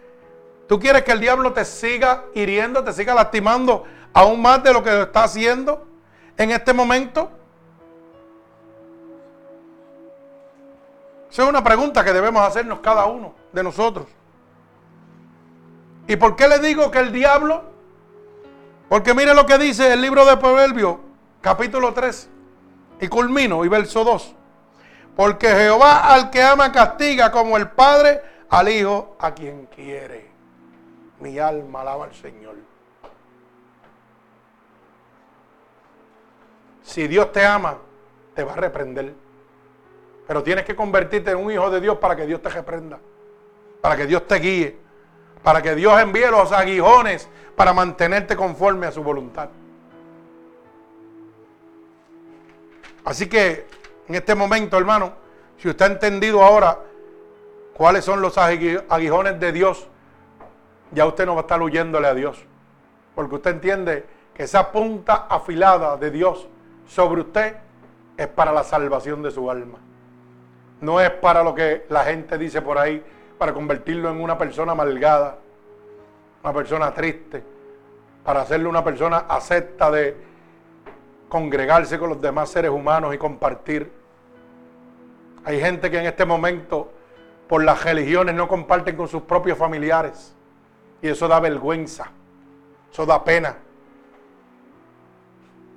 [0.68, 4.84] tú quieres que el diablo te siga hiriendo, te siga lastimando aún más de lo
[4.84, 5.88] que está haciendo
[6.38, 7.32] en este momento?
[11.32, 14.08] Esa es una pregunta que debemos hacernos cada uno de nosotros.
[16.08, 17.64] ¿Y por qué le digo que el diablo?
[18.88, 20.98] Porque mire lo que dice el libro de Proverbios,
[21.42, 22.30] capítulo 3,
[23.02, 24.36] y culmino, y verso 2.
[25.16, 30.30] Porque Jehová al que ama castiga como el Padre al Hijo a quien quiere.
[31.20, 32.56] Mi alma alaba al Señor.
[36.84, 37.78] Si Dios te ama,
[38.34, 39.14] te va a reprender.
[40.26, 43.00] Pero tienes que convertirte en un hijo de Dios para que Dios te reprenda.
[43.82, 44.87] Para que Dios te guíe.
[45.48, 49.48] Para que Dios envíe los aguijones para mantenerte conforme a su voluntad.
[53.06, 53.66] Así que
[54.10, 55.14] en este momento, hermano,
[55.58, 56.80] si usted ha entendido ahora
[57.74, 59.88] cuáles son los aguijones de Dios,
[60.92, 62.44] ya usted no va a estar huyéndole a Dios.
[63.16, 66.46] Porque usted entiende que esa punta afilada de Dios
[66.90, 67.56] sobre usted
[68.18, 69.78] es para la salvación de su alma.
[70.82, 73.02] No es para lo que la gente dice por ahí,
[73.38, 75.38] para convertirlo en una persona amargada,
[76.44, 77.44] una persona triste,
[78.24, 80.16] para hacerle una persona acepta de
[81.30, 83.92] congregarse con los demás seres humanos y compartir.
[85.44, 86.92] Hay gente que en este momento,
[87.48, 90.34] por las religiones, no comparten con sus propios familiares.
[91.02, 92.12] Y eso da vergüenza,
[92.92, 93.58] eso da pena.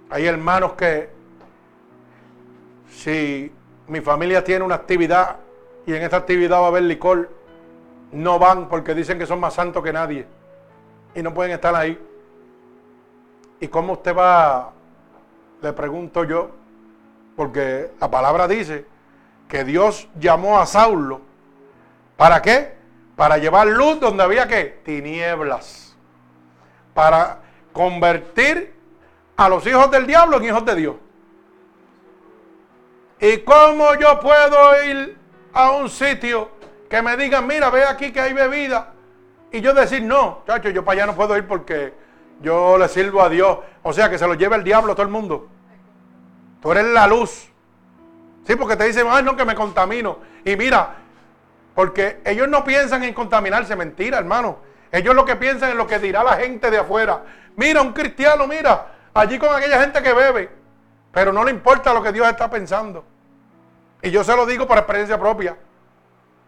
[0.08, 1.10] Hay hermanos que,
[2.90, 3.52] si
[3.86, 5.36] mi familia tiene una actividad
[5.86, 7.30] y en esta actividad va a haber licor,
[8.12, 10.26] no van porque dicen que son más santos que nadie
[11.14, 11.98] y no pueden estar ahí.
[13.60, 14.72] ¿Y cómo usted va
[15.62, 16.50] le pregunto yo,
[17.36, 18.86] porque la palabra dice
[19.48, 21.20] que Dios llamó a Saulo.
[22.16, 22.76] ¿Para qué?
[23.16, 25.96] Para llevar luz donde había que tinieblas.
[26.94, 27.40] Para
[27.72, 28.74] convertir
[29.36, 30.96] a los hijos del diablo en hijos de Dios.
[33.20, 35.18] ¿Y cómo yo puedo ir
[35.52, 36.48] a un sitio
[36.90, 38.88] que me digan, mira, ve aquí que hay bebida?
[39.52, 41.94] Y yo decir, no, chacho, yo para allá no puedo ir porque
[42.40, 43.58] yo le sirvo a Dios.
[43.84, 45.48] O sea, que se lo lleve el diablo a todo el mundo.
[46.60, 47.48] Tú eres la luz.
[48.44, 50.18] Sí, porque te dicen, ay, no, que me contamino.
[50.44, 50.96] Y mira,
[51.76, 54.58] porque ellos no piensan en contaminarse, mentira, hermano.
[54.90, 57.22] Ellos lo que piensan es lo que dirá la gente de afuera.
[57.54, 60.50] Mira, un cristiano, mira, allí con aquella gente que bebe.
[61.12, 63.04] Pero no le importa lo que Dios está pensando.
[64.02, 65.56] Y yo se lo digo por experiencia propia.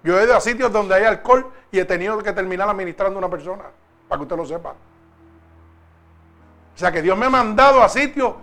[0.05, 3.19] Yo he ido a sitios donde hay alcohol y he tenido que terminar administrando a
[3.19, 3.65] una persona,
[4.09, 4.71] para que usted lo sepa.
[6.75, 8.35] O sea que Dios me ha mandado a sitios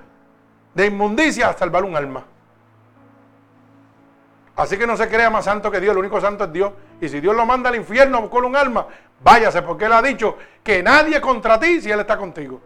[0.74, 2.24] de inmundicia a salvar un alma.
[4.56, 6.74] Así que no se crea más santo que Dios, el único santo es Dios.
[7.00, 8.88] Y si Dios lo manda al infierno con un alma,
[9.22, 12.60] váyase, porque Él ha dicho que nadie contra ti si Él está contigo.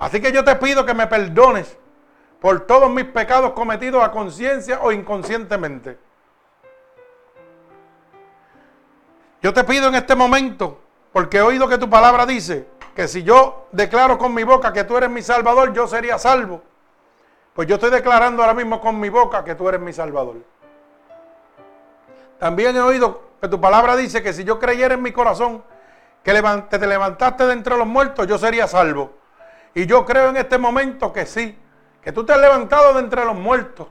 [0.00, 1.78] Así que yo te pido que me perdones
[2.40, 5.96] por todos mis pecados cometidos a conciencia o inconscientemente.
[9.40, 10.80] Yo te pido en este momento,
[11.12, 14.82] porque he oído que tu palabra dice que si yo declaro con mi boca que
[14.82, 16.60] tú eres mi salvador, yo sería salvo.
[17.54, 20.38] Pues yo estoy declarando ahora mismo con mi boca que tú eres mi Salvador.
[22.40, 25.62] También he oído que tu palabra dice que si yo creyera en mi corazón
[26.22, 29.12] que te levantaste de entre los muertos, yo sería salvo.
[29.74, 31.56] Y yo creo en este momento que sí,
[32.02, 33.88] que tú te has levantado de entre los muertos.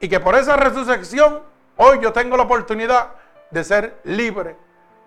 [0.00, 1.42] Y que por esa resurrección,
[1.76, 3.10] hoy yo tengo la oportunidad
[3.50, 4.56] de ser libre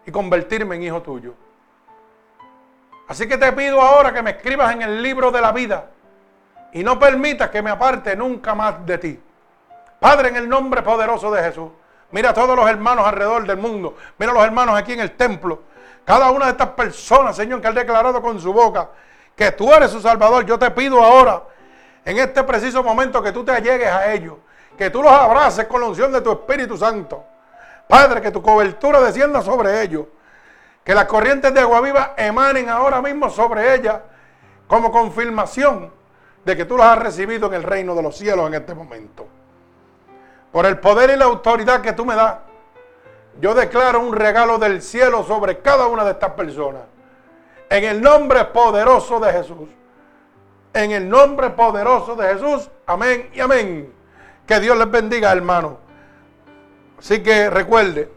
[0.05, 1.33] y convertirme en hijo tuyo.
[3.07, 5.89] Así que te pido ahora que me escribas en el libro de la vida
[6.71, 9.19] y no permitas que me aparte nunca más de ti.
[9.99, 11.69] Padre, en el nombre poderoso de Jesús,
[12.11, 15.11] mira a todos los hermanos alrededor del mundo, mira a los hermanos aquí en el
[15.11, 15.63] templo,
[16.05, 18.89] cada una de estas personas, Señor, que ha declarado con su boca
[19.35, 21.43] que tú eres su Salvador, yo te pido ahora,
[22.03, 24.35] en este preciso momento, que tú te allegues a ellos,
[24.77, 27.23] que tú los abraces con la unción de tu Espíritu Santo.
[27.87, 30.07] Padre, que tu cobertura descienda sobre ellos,
[30.83, 33.99] que las corrientes de agua viva emanen ahora mismo sobre ellas
[34.67, 35.91] como confirmación
[36.43, 39.27] de que tú las has recibido en el reino de los cielos en este momento.
[40.51, 42.37] Por el poder y la autoridad que tú me das,
[43.39, 46.83] yo declaro un regalo del cielo sobre cada una de estas personas.
[47.69, 49.69] En el nombre poderoso de Jesús.
[50.73, 52.69] En el nombre poderoso de Jesús.
[52.85, 53.93] Amén y amén.
[54.45, 55.77] Que Dios les bendiga, hermano.
[56.97, 58.11] Así que recuerde,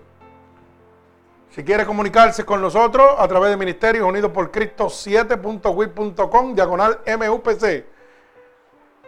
[1.50, 7.91] si quiere comunicarse con nosotros a través de Ministerios Unidos por Cristo 7.wit.com, diagonal MUPC.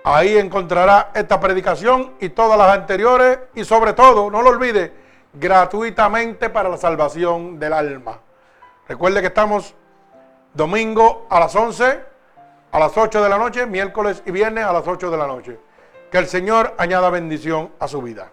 [0.07, 4.93] Ahí encontrará esta predicación y todas las anteriores y sobre todo, no lo olvide,
[5.33, 8.21] gratuitamente para la salvación del alma.
[8.87, 9.75] Recuerde que estamos
[10.53, 12.01] domingo a las 11,
[12.71, 15.59] a las 8 de la noche, miércoles y viernes a las 8 de la noche.
[16.11, 18.31] Que el Señor añada bendición a su vida.